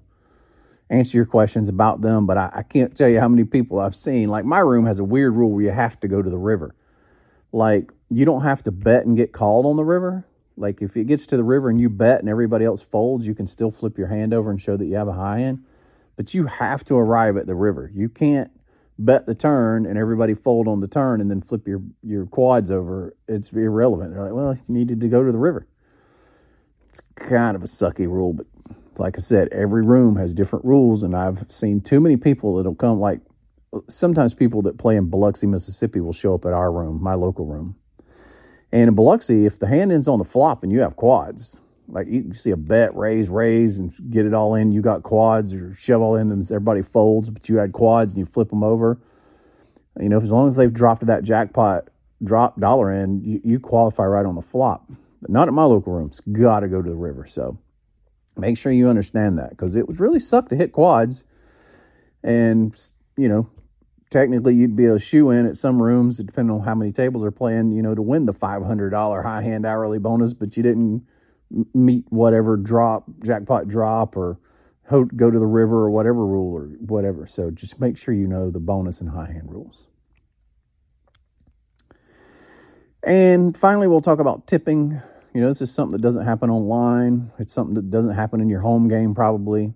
answer 0.91 1.17
your 1.17 1.25
questions 1.25 1.69
about 1.69 2.01
them. 2.01 2.25
But 2.27 2.37
I, 2.37 2.51
I 2.57 2.63
can't 2.63 2.95
tell 2.95 3.09
you 3.09 3.19
how 3.19 3.27
many 3.27 3.45
people 3.45 3.79
I've 3.79 3.95
seen. 3.95 4.29
Like 4.29 4.45
my 4.45 4.59
room 4.59 4.85
has 4.85 4.99
a 4.99 5.03
weird 5.03 5.33
rule 5.33 5.51
where 5.51 5.63
you 5.63 5.71
have 5.71 5.99
to 6.01 6.07
go 6.07 6.21
to 6.21 6.29
the 6.29 6.37
river. 6.37 6.75
Like 7.51 7.91
you 8.09 8.25
don't 8.25 8.43
have 8.43 8.63
to 8.63 8.71
bet 8.71 9.05
and 9.05 9.17
get 9.17 9.31
called 9.31 9.65
on 9.65 9.77
the 9.77 9.83
river 9.83 10.25
like 10.57 10.81
if 10.81 10.95
it 10.95 11.05
gets 11.05 11.25
to 11.27 11.37
the 11.37 11.43
river 11.43 11.69
and 11.69 11.79
you 11.79 11.89
bet 11.89 12.19
and 12.19 12.29
everybody 12.29 12.65
else 12.65 12.83
folds, 12.83 13.25
you 13.25 13.33
can 13.33 13.47
still 13.47 13.71
flip 13.71 13.97
your 13.97 14.07
hand 14.07 14.33
over 14.33 14.51
and 14.51 14.61
show 14.61 14.77
that 14.77 14.85
you 14.85 14.95
have 14.95 15.07
a 15.07 15.13
high 15.13 15.39
hand. 15.39 15.63
But 16.15 16.33
you 16.33 16.45
have 16.45 16.83
to 16.85 16.95
arrive 16.95 17.37
at 17.37 17.47
the 17.47 17.55
river. 17.55 17.89
You 17.93 18.09
can't 18.09 18.51
bet 18.99 19.25
the 19.25 19.33
turn 19.33 19.87
and 19.87 19.97
everybody 19.97 20.35
fold 20.35 20.67
on 20.67 20.79
the 20.79 20.87
turn 20.87 21.19
and 21.19 21.31
then 21.31 21.41
flip 21.41 21.67
your, 21.67 21.81
your 22.03 22.27
quads 22.27 22.69
over. 22.69 23.15
It's 23.27 23.51
irrelevant. 23.51 24.13
They're 24.13 24.23
like, 24.25 24.33
well, 24.33 24.53
you 24.53 24.61
needed 24.67 24.99
to 25.01 25.07
go 25.07 25.23
to 25.23 25.31
the 25.31 25.37
river. 25.37 25.65
It's 26.89 27.01
kind 27.15 27.55
of 27.55 27.63
a 27.63 27.67
sucky 27.67 28.05
rule, 28.07 28.33
but 28.33 28.45
like 28.97 29.17
I 29.17 29.21
said, 29.21 29.49
every 29.51 29.83
room 29.83 30.15
has 30.17 30.33
different 30.33 30.65
rules, 30.65 31.03
and 31.03 31.15
I've 31.15 31.45
seen 31.49 31.81
too 31.81 31.99
many 31.99 32.17
people 32.17 32.55
that'll 32.55 32.75
come 32.75 32.99
like 32.99 33.21
sometimes 33.87 34.33
people 34.33 34.61
that 34.63 34.77
play 34.77 34.97
in 34.97 35.09
Biloxi, 35.09 35.47
Mississippi 35.47 36.01
will 36.01 36.13
show 36.13 36.35
up 36.35 36.45
at 36.45 36.53
our 36.53 36.71
room, 36.71 37.01
my 37.01 37.13
local 37.13 37.45
room 37.45 37.75
and 38.71 38.87
in 38.87 38.95
Biloxi, 38.95 39.45
if 39.45 39.59
the 39.59 39.67
hand 39.67 39.91
ends 39.91 40.07
on 40.07 40.19
the 40.19 40.25
flop 40.25 40.63
and 40.63 40.71
you 40.71 40.79
have 40.79 40.95
quads, 40.95 41.57
like 41.87 42.07
you 42.07 42.33
see 42.33 42.51
a 42.51 42.57
bet, 42.57 42.95
raise, 42.95 43.27
raise, 43.27 43.79
and 43.79 43.93
get 44.09 44.25
it 44.25 44.33
all 44.33 44.55
in, 44.55 44.71
you 44.71 44.81
got 44.81 45.03
quads 45.03 45.53
or 45.53 45.75
shove 45.75 46.01
all 46.01 46.15
in, 46.15 46.31
and 46.31 46.43
everybody 46.45 46.81
folds, 46.81 47.29
but 47.29 47.49
you 47.49 47.57
had 47.57 47.73
quads 47.73 48.13
and 48.13 48.19
you 48.19 48.25
flip 48.25 48.49
them 48.49 48.63
over. 48.63 48.97
You 49.99 50.07
know, 50.07 50.21
as 50.21 50.31
long 50.31 50.47
as 50.47 50.55
they've 50.55 50.73
dropped 50.73 51.05
that 51.05 51.23
jackpot 51.23 51.89
drop 52.23 52.59
dollar 52.59 52.91
in, 52.91 53.21
you, 53.23 53.41
you 53.43 53.59
qualify 53.59 54.05
right 54.05 54.25
on 54.25 54.35
the 54.35 54.41
flop. 54.41 54.89
But 55.21 55.31
not 55.31 55.49
at 55.49 55.53
my 55.53 55.65
local 55.65 55.93
rooms. 55.93 56.21
Got 56.31 56.61
to 56.61 56.67
go 56.69 56.81
to 56.81 56.89
the 56.89 56.95
river. 56.95 57.27
So 57.27 57.57
make 58.41 58.57
sure 58.57 58.71
you 58.71 58.89
understand 58.89 59.37
that 59.37 59.51
because 59.51 59.75
it 59.75 59.87
would 59.87 59.99
really 59.99 60.19
suck 60.19 60.49
to 60.49 60.55
hit 60.55 60.73
quads 60.73 61.23
and, 62.23 62.75
you 63.15 63.29
know, 63.29 63.49
technically 64.09 64.53
you'd 64.53 64.75
be 64.75 64.85
a 64.85 64.99
shoe 64.99 65.29
in 65.29 65.45
at 65.45 65.57
some 65.57 65.81
rooms, 65.81 66.17
depending 66.17 66.53
on 66.53 66.61
how 66.61 66.75
many 66.75 66.91
tables 66.91 67.23
are 67.23 67.31
playing, 67.31 67.71
you 67.71 67.81
know, 67.81 67.95
to 67.95 68.01
win 68.01 68.25
the 68.25 68.33
$500 68.33 69.23
high 69.23 69.41
hand 69.41 69.65
hourly 69.65 69.99
bonus, 69.99 70.33
but 70.33 70.57
you 70.57 70.63
didn't 70.63 71.03
meet 71.73 72.05
whatever 72.09 72.57
drop, 72.57 73.05
jackpot 73.23 73.67
drop, 73.67 74.17
or 74.17 74.37
go 74.89 75.31
to 75.31 75.39
the 75.39 75.45
river 75.45 75.85
or 75.85 75.89
whatever 75.89 76.25
rule 76.25 76.53
or 76.53 76.65
whatever. 76.79 77.25
So 77.25 77.49
just 77.49 77.79
make 77.79 77.97
sure 77.97 78.13
you 78.13 78.27
know 78.27 78.51
the 78.51 78.59
bonus 78.59 78.99
and 78.99 79.09
high 79.09 79.31
hand 79.31 79.49
rules. 79.49 79.77
And 83.03 83.57
finally, 83.57 83.87
we'll 83.87 84.01
talk 84.01 84.19
about 84.19 84.47
tipping. 84.47 85.01
You 85.33 85.41
know, 85.41 85.47
this 85.47 85.61
is 85.61 85.73
something 85.73 85.93
that 85.93 86.01
doesn't 86.01 86.25
happen 86.25 86.49
online. 86.49 87.31
It's 87.39 87.53
something 87.53 87.75
that 87.75 87.89
doesn't 87.89 88.15
happen 88.15 88.41
in 88.41 88.49
your 88.49 88.59
home 88.59 88.89
game, 88.89 89.15
probably. 89.15 89.73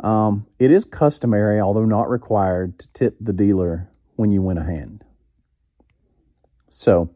Um, 0.00 0.46
it 0.58 0.72
is 0.72 0.84
customary, 0.84 1.60
although 1.60 1.84
not 1.84 2.10
required, 2.10 2.78
to 2.80 2.88
tip 2.92 3.16
the 3.20 3.32
dealer 3.32 3.88
when 4.16 4.32
you 4.32 4.42
win 4.42 4.58
a 4.58 4.64
hand. 4.64 5.04
So, 6.68 7.10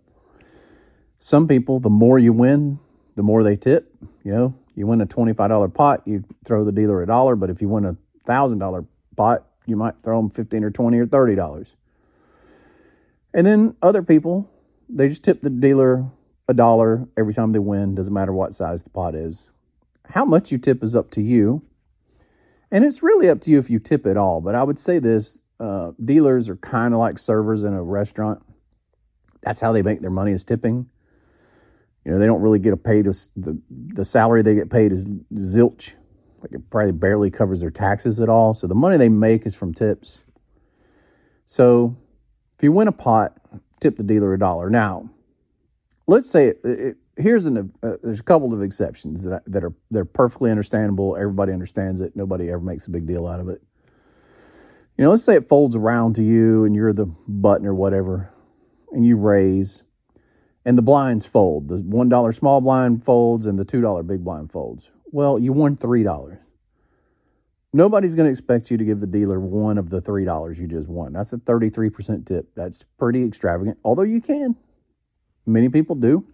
some 1.19 1.49
people, 1.49 1.81
the 1.81 1.91
more 1.91 2.19
you 2.19 2.33
win, 2.33 2.79
the 3.17 3.25
more 3.25 3.43
they 3.43 3.57
tip. 3.57 3.93
You 4.23 4.33
know, 4.33 4.55
you 4.77 4.87
win 4.87 5.01
a 5.01 5.07
$25 5.07 5.75
pot, 5.75 6.03
you 6.07 6.23
throw 6.45 6.65
the 6.65 6.71
dealer 6.71 7.03
a 7.03 7.07
dollar, 7.07 7.35
but 7.35 7.51
if 7.51 7.61
you 7.61 7.69
win 7.69 7.85
a 7.85 7.97
$1,000 8.29 8.87
pot, 9.17 9.47
you 9.67 9.75
might 9.75 9.95
throw 10.05 10.21
them 10.21 10.31
15 10.31 10.63
or 10.63 10.71
20 10.71 10.99
or 10.99 11.07
$30. 11.07 11.75
And 13.35 13.47
then 13.47 13.75
other 13.83 14.03
people, 14.03 14.49
they 14.89 15.09
just 15.09 15.25
tip 15.25 15.43
the 15.43 15.51
dealer 15.51 16.07
a 16.49 16.55
dollar 16.55 17.07
every 17.17 17.35
time 17.35 17.53
they 17.53 17.59
win, 17.59 17.95
doesn't 17.95 18.13
matter 18.13 18.33
what 18.33 18.55
size 18.55 18.83
the 18.83 18.91
pot 18.91 19.15
is. 19.15 19.51
How 20.11 20.25
much 20.25 20.53
you 20.53 20.59
tip 20.59 20.83
is 20.83 20.95
up 20.95 21.11
to 21.13 21.23
you. 21.23 21.63
And 22.71 22.85
it's 22.85 23.03
really 23.03 23.29
up 23.29 23.41
to 23.43 23.51
you 23.51 23.59
if 23.59 23.71
you 23.71 23.79
tip 23.79 24.07
at 24.07 24.17
all. 24.17 24.41
But 24.41 24.55
I 24.55 24.63
would 24.63 24.79
say 24.79 24.99
this 24.99 25.39
uh, 25.59 25.93
dealers 26.05 26.49
are 26.49 26.57
kind 26.57 26.95
of 26.95 27.01
like 27.01 27.19
servers 27.19 27.63
in 27.63 27.73
a 27.73 27.83
restaurant. 27.83 28.43
That's 29.43 29.61
how 29.61 29.73
they 29.73 29.83
make 29.83 30.01
their 30.01 30.11
money 30.11 30.33
is 30.33 30.45
tipping. 30.45 30.89
You 32.05 32.13
know, 32.13 32.19
they 32.19 32.27
don't 32.27 32.43
really 32.43 32.59
get 32.59 32.73
a 32.73 32.77
paid 32.77 33.07
the 33.07 33.61
the 33.69 34.05
salary 34.05 34.43
they 34.43 34.55
get 34.55 34.71
paid 34.71 34.93
is 34.93 35.07
zilch. 35.35 35.93
Like 36.41 36.53
it 36.53 36.71
probably 36.71 36.93
barely 36.93 37.31
covers 37.31 37.61
their 37.61 37.71
taxes 37.71 38.21
at 38.21 38.29
all. 38.29 38.55
So 38.55 38.67
the 38.67 38.75
money 38.75 38.97
they 38.97 39.09
make 39.09 39.47
is 39.47 39.55
from 39.55 39.75
tips. 39.75 40.23
So 41.47 41.97
if 42.57 42.63
you 42.63 42.73
win 42.73 42.89
a 42.89 42.93
pot, 42.93 43.37
tip 43.81 43.97
the 43.97 44.03
dealer 44.03 44.35
a 44.35 44.39
dollar. 44.39 44.71
Now, 44.71 45.11
let's 46.07 46.31
say 46.31 46.49
it, 46.49 46.61
it, 46.65 46.97
here's 47.17 47.47
an 47.47 47.73
uh, 47.83 47.93
there's 48.03 48.21
a 48.21 48.25
couple 48.25 48.53
of 48.53 48.63
exceptions 48.63 49.23
that 49.25 49.43
that 49.47 49.65
are 49.65 49.73
they're 49.91 50.05
perfectly 50.05 50.51
understandable. 50.51 51.17
Everybody 51.17 51.53
understands 51.53 52.01
it. 52.01 52.15
Nobody 52.15 52.49
ever 52.49 52.61
makes 52.61 52.87
a 52.87 52.91
big 52.91 53.07
deal 53.07 53.27
out 53.27 53.41
of 53.41 53.49
it. 53.49 53.63
You 54.97 55.05
know, 55.05 55.11
let's 55.11 55.25
say 55.25 55.37
it 55.37 55.49
folds 55.49 55.77
around 55.77 56.15
to 56.15 56.23
you 56.23 56.65
and 56.65 56.75
you're 56.75 56.93
the 56.93 57.07
button 57.29 57.67
or 57.67 57.75
whatever, 57.75 58.33
and 58.93 59.05
you 59.05 59.17
raise, 59.17 59.83
and 60.65 60.79
the 60.79 60.83
blinds 60.83 61.27
fold. 61.27 61.69
The 61.69 61.77
one 61.77 62.09
dollar 62.09 62.33
small 62.33 62.61
blind 62.61 63.05
folds 63.05 63.47
and 63.47 63.59
the 63.59 63.65
two 63.65 63.81
dollar 63.81 64.03
big 64.03 64.25
blind 64.25 64.53
folds. 64.53 64.91
Well, 65.13 65.39
you 65.39 65.53
won 65.53 65.77
three 65.77 66.03
dollars. 66.03 66.39
Nobody's 67.73 68.15
going 68.15 68.25
to 68.27 68.31
expect 68.31 68.71
you 68.71 68.79
to 68.79 68.85
give 68.85 69.01
the 69.01 69.07
dealer 69.07 69.39
one 69.39 69.77
of 69.77 69.91
the 69.91 70.01
three 70.01 70.25
dollars 70.25 70.59
you 70.59 70.67
just 70.67 70.89
won. 70.89 71.13
That's 71.13 71.35
a 71.35 71.39
thirty 71.39 71.69
three 71.69 71.91
percent 71.91 72.27
tip. 72.27 72.49
That's 72.55 72.85
pretty 72.99 73.23
extravagant. 73.23 73.77
Although 73.85 74.03
you 74.03 74.23
can, 74.23 74.57
many 75.47 75.69
people 75.69 75.97
do 75.97 76.25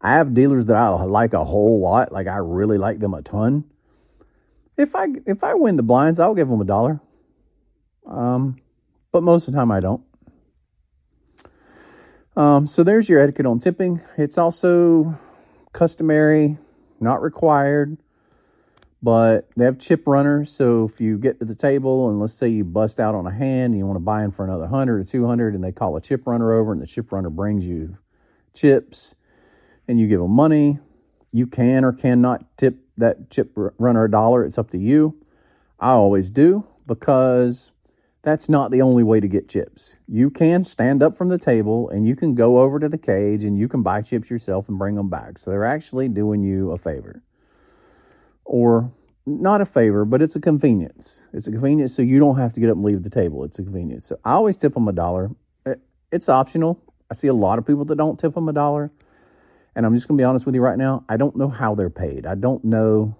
I 0.00 0.12
have 0.12 0.32
dealers 0.32 0.66
that 0.66 0.76
I 0.76 0.88
like 1.04 1.34
a 1.34 1.44
whole 1.44 1.80
lot, 1.80 2.10
like 2.10 2.26
I 2.26 2.36
really 2.36 2.78
like 2.78 3.00
them 3.00 3.12
a 3.12 3.22
ton. 3.22 3.64
If 4.76 4.94
I 4.94 5.08
if 5.26 5.44
I 5.44 5.54
win 5.54 5.76
the 5.76 5.82
blinds, 5.82 6.18
I'll 6.18 6.34
give 6.34 6.48
them 6.48 6.60
a 6.60 6.64
dollar. 6.64 7.00
Um, 8.06 8.56
but 9.12 9.22
most 9.22 9.46
of 9.46 9.52
the 9.52 9.58
time 9.58 9.70
I 9.70 9.80
don't. 9.80 10.02
Um, 12.34 12.66
so 12.66 12.82
there's 12.82 13.08
your 13.08 13.20
etiquette 13.20 13.44
on 13.44 13.58
tipping. 13.58 14.00
It's 14.16 14.38
also 14.38 15.18
customary, 15.74 16.56
not 16.98 17.20
required, 17.20 17.98
but 19.02 19.48
they 19.56 19.64
have 19.64 19.78
chip 19.78 20.06
runners. 20.06 20.52
So 20.52 20.84
if 20.84 21.00
you 21.00 21.18
get 21.18 21.38
to 21.38 21.44
the 21.44 21.54
table 21.54 22.08
and 22.10 22.20
let's 22.20 22.34
say 22.34 22.48
you 22.48 22.64
bust 22.64 23.00
out 23.00 23.14
on 23.14 23.26
a 23.26 23.32
hand, 23.32 23.72
and 23.72 23.78
you 23.78 23.86
want 23.86 23.96
to 23.96 24.04
buy 24.04 24.24
in 24.24 24.32
for 24.32 24.44
another 24.44 24.66
hundred 24.66 25.00
or 25.00 25.04
two 25.04 25.26
hundred, 25.26 25.54
and 25.54 25.64
they 25.64 25.72
call 25.72 25.96
a 25.96 26.00
chip 26.00 26.26
runner 26.26 26.52
over, 26.52 26.72
and 26.72 26.80
the 26.80 26.86
chip 26.86 27.12
runner 27.12 27.30
brings 27.30 27.64
you 27.64 27.96
chips 28.52 29.14
and 29.88 29.98
you 29.98 30.06
give 30.06 30.20
them 30.20 30.30
money, 30.30 30.78
you 31.32 31.46
can 31.46 31.84
or 31.84 31.92
cannot 31.92 32.56
tip 32.56 32.78
that 32.96 33.30
chip 33.30 33.52
runner 33.54 34.04
a 34.04 34.10
dollar. 34.10 34.44
It's 34.44 34.58
up 34.58 34.70
to 34.70 34.78
you. 34.78 35.16
I 35.78 35.90
always 35.90 36.30
do 36.30 36.66
because 36.86 37.72
that's 38.22 38.48
not 38.48 38.70
the 38.70 38.82
only 38.82 39.02
way 39.02 39.18
to 39.20 39.28
get 39.28 39.48
chips. 39.48 39.94
You 40.06 40.28
can 40.28 40.64
stand 40.64 41.02
up 41.02 41.16
from 41.16 41.28
the 41.28 41.38
table 41.38 41.88
and 41.88 42.06
you 42.06 42.14
can 42.14 42.34
go 42.34 42.60
over 42.60 42.78
to 42.78 42.88
the 42.88 42.98
cage 42.98 43.44
and 43.44 43.58
you 43.58 43.66
can 43.66 43.82
buy 43.82 44.02
chips 44.02 44.28
yourself 44.28 44.68
and 44.68 44.78
bring 44.78 44.96
them 44.96 45.08
back. 45.08 45.38
So 45.38 45.50
they're 45.50 45.64
actually 45.64 46.08
doing 46.08 46.42
you 46.42 46.72
a 46.72 46.78
favor. 46.78 47.22
Or 48.52 48.90
not 49.26 49.60
a 49.60 49.64
favor, 49.64 50.04
but 50.04 50.20
it's 50.20 50.34
a 50.34 50.40
convenience. 50.40 51.20
It's 51.32 51.46
a 51.46 51.52
convenience 51.52 51.94
so 51.94 52.02
you 52.02 52.18
don't 52.18 52.36
have 52.36 52.52
to 52.54 52.60
get 52.60 52.68
up 52.68 52.74
and 52.74 52.84
leave 52.84 53.04
the 53.04 53.10
table. 53.10 53.44
It's 53.44 53.60
a 53.60 53.62
convenience. 53.62 54.06
So 54.06 54.18
I 54.24 54.32
always 54.32 54.56
tip 54.56 54.74
them 54.74 54.88
a 54.88 54.92
dollar. 54.92 55.30
It's 56.10 56.28
optional. 56.28 56.82
I 57.08 57.14
see 57.14 57.28
a 57.28 57.34
lot 57.34 57.60
of 57.60 57.64
people 57.64 57.84
that 57.84 57.94
don't 57.94 58.18
tip 58.18 58.34
them 58.34 58.48
a 58.48 58.52
dollar. 58.52 58.90
And 59.76 59.86
I'm 59.86 59.94
just 59.94 60.08
going 60.08 60.18
to 60.18 60.20
be 60.20 60.24
honest 60.24 60.46
with 60.46 60.56
you 60.56 60.62
right 60.62 60.76
now. 60.76 61.04
I 61.08 61.16
don't 61.16 61.36
know 61.36 61.48
how 61.48 61.76
they're 61.76 61.90
paid. 61.90 62.26
I 62.26 62.34
don't 62.34 62.64
know 62.64 63.16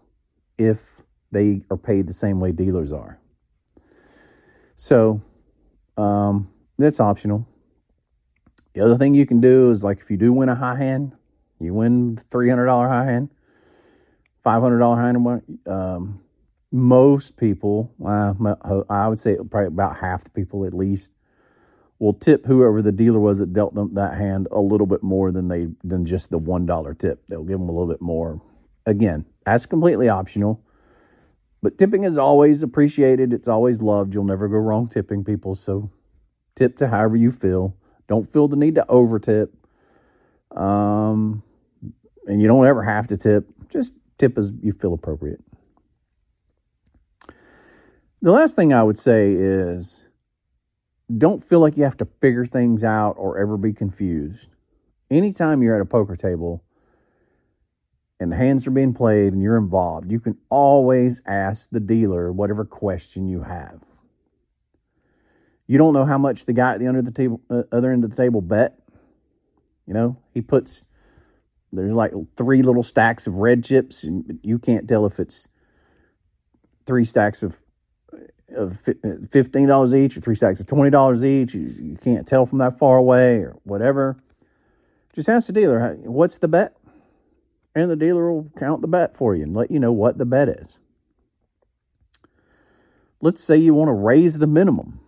if 0.58 0.82
they 1.30 1.62
are 1.70 1.76
paid 1.76 2.08
the 2.08 2.12
same 2.12 2.40
way 2.40 2.50
dealers 2.50 2.90
are. 2.90 3.20
So 4.74 5.22
um, 5.96 6.50
that's 6.76 6.98
optional. 6.98 7.46
The 8.74 8.80
other 8.80 8.98
thing 8.98 9.14
you 9.14 9.26
can 9.26 9.40
do 9.40 9.70
is 9.70 9.84
like 9.84 10.00
if 10.00 10.10
you 10.10 10.16
do 10.16 10.32
win 10.32 10.48
a 10.48 10.56
high 10.56 10.76
hand, 10.76 11.12
you 11.60 11.72
win 11.72 12.20
$300 12.32 12.88
high 12.88 13.04
hand, 13.04 13.28
$500 14.44 14.96
high 14.96 15.07
hand. 15.07 15.59
Um, 15.66 16.20
most 16.72 17.37
people, 17.37 17.92
uh, 18.05 18.35
I 18.88 19.09
would 19.09 19.18
say 19.18 19.37
probably 19.37 19.66
about 19.66 19.98
half 19.98 20.24
the 20.24 20.31
people 20.31 20.64
at 20.64 20.72
least, 20.72 21.11
will 21.98 22.14
tip 22.14 22.46
whoever 22.46 22.81
the 22.81 22.92
dealer 22.92 23.20
was 23.20 23.38
that 23.38 23.53
dealt 23.53 23.74
them 23.74 23.94
that 23.94 24.16
hand 24.16 24.48
a 24.50 24.61
little 24.61 24.87
bit 24.87 25.03
more 25.03 25.31
than 25.31 25.48
they 25.48 25.68
than 25.85 26.07
just 26.07 26.31
the 26.31 26.38
one 26.38 26.66
dollar 26.66 26.94
tip. 26.94 27.22
They'll 27.29 27.44
give 27.44 27.59
them 27.59 27.68
a 27.68 27.72
little 27.72 27.88
bit 27.88 28.00
more. 28.00 28.40
Again, 28.87 29.26
that's 29.44 29.66
completely 29.66 30.09
optional. 30.09 30.62
But 31.62 31.76
tipping 31.76 32.05
is 32.05 32.16
always 32.16 32.62
appreciated. 32.62 33.33
It's 33.33 33.48
always 33.48 33.83
loved. 33.83 34.14
You'll 34.14 34.24
never 34.24 34.48
go 34.48 34.57
wrong 34.57 34.88
tipping 34.88 35.24
people. 35.24 35.55
So 35.55 35.90
tip 36.57 36.79
to 36.79 36.88
however 36.88 37.16
you 37.16 37.31
feel. 37.31 37.76
Don't 38.09 38.33
feel 38.33 38.48
the 38.48 38.57
need 38.57 38.76
to 38.76 38.87
over 38.88 39.18
tip. 39.18 39.55
Um, 40.57 41.42
and 42.26 42.40
you 42.40 42.48
don't 42.48 42.66
ever 42.66 42.83
have 42.83 43.09
to 43.09 43.16
tip. 43.16 43.46
Just 43.68 43.92
tip 44.20 44.38
as 44.38 44.52
you 44.62 44.72
feel 44.72 44.94
appropriate. 44.94 45.42
The 48.22 48.30
last 48.30 48.54
thing 48.54 48.72
I 48.72 48.83
would 48.83 48.98
say 48.98 49.33
is 49.33 50.04
don't 51.16 51.42
feel 51.42 51.59
like 51.59 51.76
you 51.76 51.85
have 51.85 51.96
to 51.96 52.09
figure 52.20 52.46
things 52.46 52.85
out 52.85 53.14
or 53.18 53.38
ever 53.38 53.56
be 53.56 53.72
confused. 53.72 54.48
Anytime 55.11 55.62
you're 55.62 55.74
at 55.74 55.80
a 55.80 55.87
poker 55.87 56.16
table, 56.16 56.62
and 58.20 58.30
the 58.30 58.37
hands 58.37 58.66
are 58.66 58.70
being 58.70 58.92
played 58.92 59.33
and 59.33 59.42
you're 59.42 59.56
involved, 59.56 60.12
you 60.12 60.20
can 60.20 60.37
always 60.50 61.22
ask 61.26 61.68
the 61.72 61.80
dealer 61.80 62.30
whatever 62.30 62.66
question 62.66 63.26
you 63.26 63.42
have. 63.42 63.80
You 65.66 65.78
don't 65.78 65.94
know 65.94 66.04
how 66.04 66.18
much 66.18 66.44
the 66.44 66.52
guy 66.52 66.74
at 66.74 66.80
the 66.80 66.87
under 66.87 67.00
the 67.00 67.11
table, 67.11 67.40
uh, 67.48 67.62
other 67.72 67.90
end 67.92 68.04
of 68.04 68.11
the 68.11 68.16
table 68.16 68.42
bet. 68.42 68.78
You 69.87 69.94
know, 69.94 70.18
he 70.35 70.42
puts 70.42 70.85
there's 71.72 71.92
like 71.92 72.12
three 72.37 72.62
little 72.62 72.83
stacks 72.83 73.26
of 73.26 73.35
red 73.35 73.64
chips, 73.64 74.04
and 74.04 74.38
you 74.42 74.59
can't 74.59 74.88
tell 74.88 75.06
if 75.06 75.20
it's 75.20 75.48
three 76.87 77.04
stacks 77.04 77.42
of 77.42 77.61
of 78.56 78.80
uh, 78.88 79.09
fifteen 79.30 79.68
dollars 79.68 79.94
each 79.94 80.16
or 80.16 80.20
three 80.20 80.35
stacks 80.35 80.61
of 80.61 80.66
twenty 80.66 80.90
dollars 80.90 81.24
each. 81.24 81.54
You, 81.54 81.74
you 81.80 81.96
can't 81.96 82.26
tell 82.26 82.46
from 82.46 82.59
that 82.59 82.78
far 82.78 82.96
away 82.96 83.37
or 83.37 83.56
whatever. 83.64 84.16
Just 85.14 85.28
ask 85.28 85.48
the 85.48 85.52
dealer, 85.52 85.96
what's 86.04 86.38
the 86.38 86.48
bet? 86.48 86.76
and 87.74 87.90
the 87.90 87.96
dealer 87.96 88.30
will 88.33 88.50
count 88.59 88.80
the 88.80 88.88
bet 88.88 89.16
for 89.16 89.35
you 89.35 89.44
and 89.44 89.54
let 89.54 89.70
you 89.70 89.78
know 89.78 89.92
what 89.92 90.18
the 90.18 90.24
bet 90.24 90.48
is. 90.48 90.78
Let's 93.20 93.42
say 93.42 93.56
you 93.56 93.74
want 93.74 93.88
to 93.88 93.92
raise 93.92 94.38
the 94.38 94.46
minimum, 94.46 95.00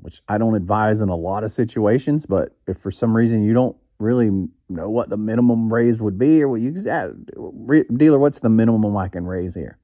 which 0.00 0.20
I 0.28 0.36
don't 0.36 0.56
advise 0.56 1.00
in 1.00 1.08
a 1.08 1.16
lot 1.16 1.44
of 1.44 1.52
situations, 1.52 2.26
but 2.26 2.56
if 2.66 2.78
for 2.78 2.90
some 2.90 3.16
reason 3.16 3.44
you 3.44 3.54
don't 3.54 3.76
really 3.98 4.48
know 4.68 4.90
what 4.90 5.08
the 5.08 5.16
minimum 5.16 5.72
raise 5.72 6.00
would 6.00 6.18
be, 6.18 6.42
or 6.42 6.48
what 6.48 6.60
you 6.60 6.70
dealer, 6.70 8.18
what's 8.18 8.38
the 8.40 8.48
minimum 8.48 8.96
I 8.96 9.08
can 9.08 9.26
raise 9.26 9.54
here? 9.54 9.78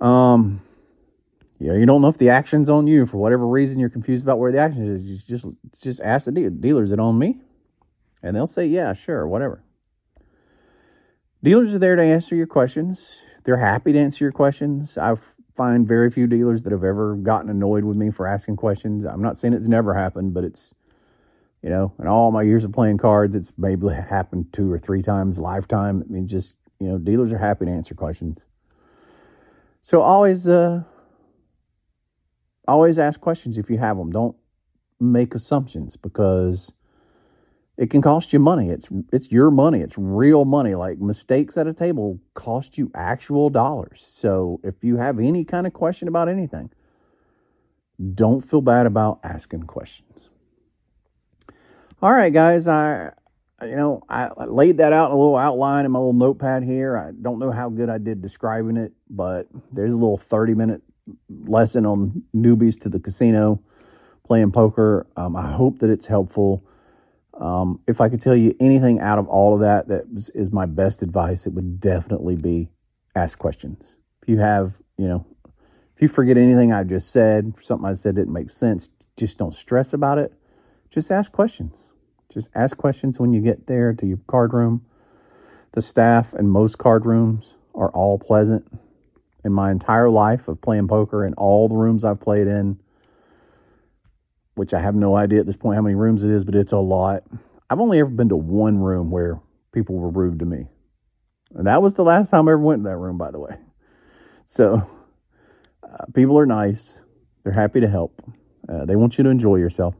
Um, 0.00 0.62
yeah, 1.58 1.74
you 1.74 1.86
don't 1.86 2.02
know 2.02 2.08
if 2.08 2.18
the 2.18 2.28
action's 2.28 2.68
on 2.68 2.86
you 2.86 3.06
for 3.06 3.18
whatever 3.18 3.46
reason. 3.46 3.78
You're 3.78 3.88
confused 3.88 4.24
about 4.24 4.38
where 4.38 4.50
the 4.50 4.58
action 4.58 4.94
is. 4.94 5.02
You 5.02 5.18
just 5.18 5.46
just 5.80 6.00
ask 6.00 6.24
the 6.24 6.32
dealer. 6.32 6.50
Dealer, 6.50 6.82
is 6.82 6.92
it 6.92 6.98
on 6.98 7.18
me? 7.18 7.40
And 8.22 8.36
they'll 8.36 8.46
say, 8.46 8.66
yeah, 8.66 8.92
sure, 8.92 9.26
whatever. 9.26 9.62
Dealers 11.42 11.74
are 11.74 11.78
there 11.78 11.96
to 11.96 12.02
answer 12.02 12.36
your 12.36 12.46
questions. 12.46 13.16
They're 13.44 13.56
happy 13.56 13.92
to 13.92 13.98
answer 13.98 14.24
your 14.24 14.32
questions. 14.32 14.96
I 14.96 15.16
find 15.56 15.86
very 15.86 16.10
few 16.10 16.26
dealers 16.26 16.62
that 16.62 16.72
have 16.72 16.84
ever 16.84 17.16
gotten 17.16 17.50
annoyed 17.50 17.84
with 17.84 17.96
me 17.96 18.10
for 18.10 18.26
asking 18.26 18.56
questions. 18.56 19.04
I'm 19.04 19.22
not 19.22 19.36
saying 19.36 19.54
it's 19.54 19.68
never 19.68 19.94
happened, 19.94 20.34
but 20.34 20.44
it's, 20.44 20.72
you 21.62 21.70
know, 21.70 21.92
in 21.98 22.06
all 22.06 22.30
my 22.30 22.42
years 22.42 22.64
of 22.64 22.72
playing 22.72 22.98
cards, 22.98 23.36
it's 23.36 23.52
maybe 23.56 23.88
happened 24.10 24.52
two 24.52 24.70
or 24.70 24.78
three 24.78 25.02
times 25.02 25.38
lifetime. 25.38 26.04
I 26.08 26.12
mean, 26.12 26.26
just, 26.26 26.56
you 26.80 26.88
know, 26.88 26.98
dealers 26.98 27.32
are 27.32 27.38
happy 27.38 27.66
to 27.66 27.70
answer 27.70 27.94
questions. 27.94 28.46
So 29.80 30.02
always, 30.02 30.48
uh, 30.48 30.82
always 32.68 32.98
ask 32.98 33.20
questions 33.20 33.58
if 33.58 33.70
you 33.70 33.78
have 33.78 33.96
them. 33.96 34.10
Don't 34.10 34.36
make 35.00 35.34
assumptions 35.34 35.96
because 35.96 36.72
it 37.76 37.90
can 37.90 38.02
cost 38.02 38.32
you 38.32 38.38
money. 38.38 38.70
It's 38.70 38.88
it's 39.12 39.32
your 39.32 39.50
money. 39.50 39.80
It's 39.80 39.96
real 39.98 40.44
money. 40.44 40.74
Like 40.74 40.98
mistakes 40.98 41.56
at 41.56 41.66
a 41.66 41.72
table 41.72 42.20
cost 42.34 42.78
you 42.78 42.90
actual 42.94 43.50
dollars. 43.50 44.02
So 44.04 44.60
if 44.62 44.84
you 44.84 44.96
have 44.96 45.18
any 45.18 45.44
kind 45.44 45.66
of 45.66 45.72
question 45.72 46.06
about 46.06 46.28
anything, 46.28 46.70
don't 48.14 48.42
feel 48.42 48.60
bad 48.60 48.86
about 48.86 49.20
asking 49.24 49.64
questions. 49.64 50.28
All 52.02 52.12
right, 52.12 52.32
guys, 52.32 52.66
I 52.66 53.12
you 53.62 53.76
know, 53.76 54.02
I, 54.08 54.28
laid 54.46 54.78
that 54.78 54.92
out 54.92 55.10
in 55.10 55.12
a 55.12 55.16
little 55.16 55.36
outline 55.36 55.84
in 55.84 55.92
my 55.92 56.00
little 56.00 56.12
notepad 56.12 56.64
here. 56.64 56.96
I 56.96 57.12
don't 57.12 57.38
know 57.38 57.52
how 57.52 57.68
good 57.68 57.88
I 57.88 57.98
did 57.98 58.20
describing 58.20 58.76
it, 58.76 58.90
but 59.08 59.46
there's 59.70 59.92
a 59.92 59.96
little 59.96 60.18
30 60.18 60.54
minute 60.54 60.82
lesson 61.28 61.86
on 61.86 62.24
newbies 62.34 62.80
to 62.80 62.88
the 62.88 62.98
casino 62.98 63.62
playing 64.26 64.50
poker. 64.50 65.06
Um, 65.16 65.36
I 65.36 65.52
hope 65.52 65.78
that 65.78 65.90
it's 65.90 66.08
helpful. 66.08 66.64
Um, 67.34 67.78
if 67.86 68.00
I 68.00 68.08
could 68.08 68.20
tell 68.20 68.34
you 68.34 68.56
anything 68.58 68.98
out 68.98 69.20
of 69.20 69.28
all 69.28 69.54
of 69.54 69.60
that 69.60 69.86
that 69.86 70.30
is 70.34 70.50
my 70.50 70.66
best 70.66 71.02
advice, 71.02 71.46
it 71.46 71.52
would 71.52 71.78
definitely 71.80 72.34
be 72.34 72.68
ask 73.14 73.38
questions. 73.38 73.96
If 74.22 74.28
you 74.28 74.38
have, 74.38 74.82
you 74.98 75.06
know, 75.06 75.24
if 75.94 76.02
you 76.02 76.08
forget 76.08 76.36
anything 76.36 76.72
I 76.72 76.82
just 76.82 77.12
said, 77.12 77.54
something 77.60 77.88
I 77.88 77.94
said 77.94 78.16
didn't 78.16 78.32
make 78.32 78.50
sense, 78.50 78.90
just 79.16 79.38
don't 79.38 79.54
stress 79.54 79.92
about 79.92 80.18
it. 80.18 80.32
Just 80.90 81.12
ask 81.12 81.30
questions. 81.30 81.91
Just 82.32 82.50
ask 82.54 82.76
questions 82.76 83.18
when 83.18 83.32
you 83.32 83.40
get 83.40 83.66
there 83.66 83.92
to 83.92 84.06
your 84.06 84.18
card 84.26 84.52
room. 84.52 84.84
The 85.72 85.82
staff 85.82 86.34
in 86.34 86.48
most 86.48 86.78
card 86.78 87.06
rooms 87.06 87.54
are 87.74 87.90
all 87.90 88.18
pleasant. 88.18 88.66
In 89.44 89.52
my 89.52 89.70
entire 89.70 90.08
life 90.08 90.46
of 90.48 90.60
playing 90.60 90.88
poker 90.88 91.24
in 91.26 91.34
all 91.34 91.68
the 91.68 91.74
rooms 91.74 92.04
I've 92.04 92.20
played 92.20 92.46
in, 92.46 92.78
which 94.54 94.72
I 94.72 94.80
have 94.80 94.94
no 94.94 95.16
idea 95.16 95.40
at 95.40 95.46
this 95.46 95.56
point 95.56 95.76
how 95.76 95.82
many 95.82 95.94
rooms 95.94 96.22
it 96.22 96.30
is, 96.30 96.44
but 96.44 96.54
it's 96.54 96.72
a 96.72 96.78
lot. 96.78 97.24
I've 97.68 97.80
only 97.80 97.98
ever 97.98 98.10
been 98.10 98.28
to 98.28 98.36
one 98.36 98.78
room 98.78 99.10
where 99.10 99.40
people 99.72 99.96
were 99.96 100.10
rude 100.10 100.38
to 100.40 100.44
me. 100.44 100.66
And 101.54 101.66
that 101.66 101.82
was 101.82 101.94
the 101.94 102.04
last 102.04 102.30
time 102.30 102.48
I 102.48 102.52
ever 102.52 102.58
went 102.58 102.84
to 102.84 102.90
that 102.90 102.96
room, 102.96 103.18
by 103.18 103.30
the 103.30 103.40
way. 103.40 103.56
So 104.46 104.88
uh, 105.82 106.04
people 106.14 106.38
are 106.38 106.46
nice. 106.46 107.00
They're 107.42 107.52
happy 107.52 107.80
to 107.80 107.88
help. 107.88 108.22
Uh, 108.68 108.84
they 108.84 108.96
want 108.96 109.18
you 109.18 109.24
to 109.24 109.30
enjoy 109.30 109.56
yourself. 109.56 109.94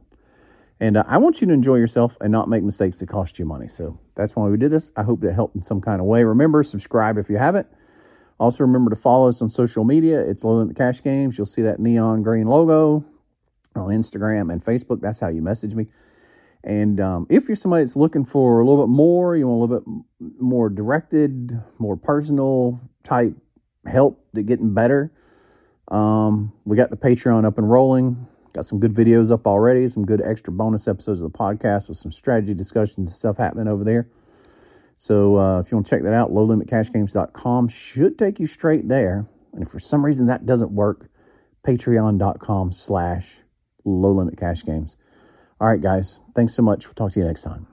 And 0.83 0.97
uh, 0.97 1.05
I 1.07 1.17
want 1.17 1.39
you 1.39 1.47
to 1.47 1.53
enjoy 1.53 1.75
yourself 1.75 2.17
and 2.19 2.29
not 2.29 2.49
make 2.49 2.61
mistakes 2.61 2.97
that 2.97 3.07
cost 3.07 3.39
you 3.39 3.45
money. 3.45 3.69
So 3.69 3.97
that's 4.15 4.35
why 4.35 4.49
we 4.49 4.57
did 4.57 4.69
this. 4.69 4.91
I 4.97 5.03
hope 5.03 5.23
it 5.23 5.31
helped 5.31 5.55
in 5.55 5.63
some 5.63 5.79
kind 5.79 6.01
of 6.01 6.07
way. 6.07 6.25
Remember, 6.25 6.61
subscribe 6.61 7.17
if 7.17 7.29
you 7.29 7.37
haven't. 7.37 7.67
Also, 8.37 8.65
remember 8.65 8.89
to 8.89 8.97
follow 8.97 9.29
us 9.29 9.41
on 9.41 9.49
social 9.49 9.85
media. 9.85 10.19
It's 10.19 10.43
Low 10.43 10.57
Limit 10.57 10.75
Cash 10.75 11.01
Games. 11.01 11.37
You'll 11.37 11.45
see 11.45 11.61
that 11.61 11.79
neon 11.79 12.21
green 12.21 12.47
logo 12.47 13.05
on 13.77 13.91
Instagram 13.91 14.51
and 14.51 14.61
Facebook. 14.61 14.99
That's 14.99 15.21
how 15.21 15.29
you 15.29 15.41
message 15.41 15.73
me. 15.73 15.87
And 16.65 16.99
um, 16.99 17.27
if 17.29 17.47
you're 17.47 17.55
somebody 17.55 17.85
that's 17.85 17.95
looking 17.95 18.25
for 18.25 18.59
a 18.59 18.65
little 18.65 18.85
bit 18.85 18.91
more, 18.91 19.37
you 19.37 19.47
want 19.47 19.59
a 19.59 19.61
little 19.61 19.79
bit 19.79 20.41
more 20.41 20.69
directed, 20.69 21.63
more 21.79 21.95
personal 21.95 22.81
type 23.05 23.37
help 23.87 24.21
to 24.35 24.43
getting 24.43 24.73
better, 24.73 25.13
um, 25.87 26.51
we 26.65 26.75
got 26.75 26.89
the 26.89 26.97
Patreon 26.97 27.45
up 27.45 27.57
and 27.57 27.71
rolling. 27.71 28.27
Got 28.53 28.65
some 28.65 28.79
good 28.79 28.93
videos 28.93 29.31
up 29.31 29.47
already, 29.47 29.87
some 29.87 30.05
good 30.05 30.21
extra 30.21 30.53
bonus 30.53 30.87
episodes 30.87 31.21
of 31.21 31.31
the 31.31 31.37
podcast 31.37 31.89
with 31.89 31.97
some 31.97 32.11
strategy 32.11 32.53
discussions 32.53 32.97
and 32.97 33.09
stuff 33.09 33.37
happening 33.37 33.67
over 33.67 33.83
there. 33.83 34.07
So 34.95 35.37
uh, 35.37 35.59
if 35.59 35.71
you 35.71 35.77
want 35.77 35.87
to 35.87 35.89
check 35.89 36.03
that 36.03 36.13
out, 36.13 36.31
lowlimitcashgames.com 36.31 37.67
should 37.67 38.17
take 38.17 38.39
you 38.39 38.47
straight 38.47 38.87
there. 38.87 39.27
And 39.51 39.63
if 39.63 39.69
for 39.69 39.79
some 39.79 40.05
reason 40.05 40.27
that 40.27 40.45
doesn't 40.45 40.71
work, 40.71 41.09
patreon.com 41.65 42.71
slash 42.71 43.37
low 43.85 44.11
limit 44.11 44.37
cash. 44.37 44.63
All 44.67 45.67
right, 45.67 45.81
guys. 45.81 46.21
Thanks 46.35 46.53
so 46.53 46.61
much. 46.61 46.87
We'll 46.87 46.93
talk 46.93 47.11
to 47.13 47.19
you 47.19 47.25
next 47.25 47.41
time. 47.41 47.72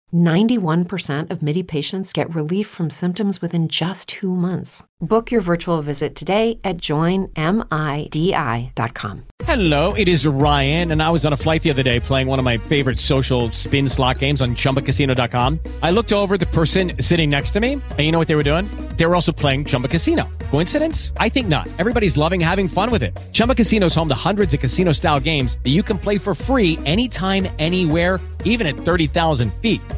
91% 0.13 1.29
of 1.29 1.41
MIDI 1.41 1.63
patients 1.63 2.13
get 2.13 2.33
relief 2.33 2.67
from 2.67 2.89
symptoms 2.89 3.41
within 3.41 3.67
just 3.67 4.07
two 4.07 4.35
months. 4.35 4.83
Book 5.01 5.31
your 5.31 5.41
virtual 5.41 5.81
visit 5.81 6.15
today 6.15 6.59
at 6.63 6.77
joinmidi.com. 6.77 7.33
Hello, 9.43 9.93
it 9.93 10.07
is 10.07 10.27
Ryan, 10.27 10.91
and 10.91 11.01
I 11.01 11.09
was 11.09 11.25
on 11.25 11.33
a 11.33 11.37
flight 11.37 11.63
the 11.63 11.71
other 11.71 11.81
day 11.81 11.99
playing 11.99 12.27
one 12.27 12.37
of 12.37 12.45
my 12.45 12.59
favorite 12.59 12.99
social 12.99 13.51
spin 13.51 13.87
slot 13.87 14.19
games 14.19 14.43
on 14.43 14.55
chumbacasino.com. 14.55 15.59
I 15.81 15.89
looked 15.89 16.13
over 16.13 16.37
the 16.37 16.45
person 16.45 16.91
sitting 16.99 17.31
next 17.31 17.51
to 17.51 17.59
me, 17.59 17.73
and 17.73 17.99
you 17.99 18.11
know 18.11 18.19
what 18.19 18.27
they 18.27 18.35
were 18.35 18.43
doing? 18.43 18.65
They 18.97 19.07
were 19.07 19.15
also 19.15 19.31
playing 19.31 19.65
Chumba 19.65 19.87
Casino. 19.87 20.29
Coincidence? 20.51 21.13
I 21.17 21.29
think 21.29 21.47
not. 21.47 21.67
Everybody's 21.79 22.15
loving 22.17 22.39
having 22.39 22.67
fun 22.67 22.91
with 22.91 23.01
it. 23.01 23.17
Chumba 23.33 23.55
Casino 23.55 23.87
is 23.87 23.95
home 23.95 24.09
to 24.09 24.15
hundreds 24.15 24.53
of 24.53 24.59
casino 24.59 24.91
style 24.91 25.19
games 25.19 25.57
that 25.63 25.71
you 25.71 25.81
can 25.81 25.97
play 25.97 26.19
for 26.19 26.35
free 26.35 26.77
anytime, 26.85 27.47
anywhere 27.57 28.19
even 28.45 28.67
at 28.67 28.75
30,000 28.75 29.53
feet. 29.55 29.81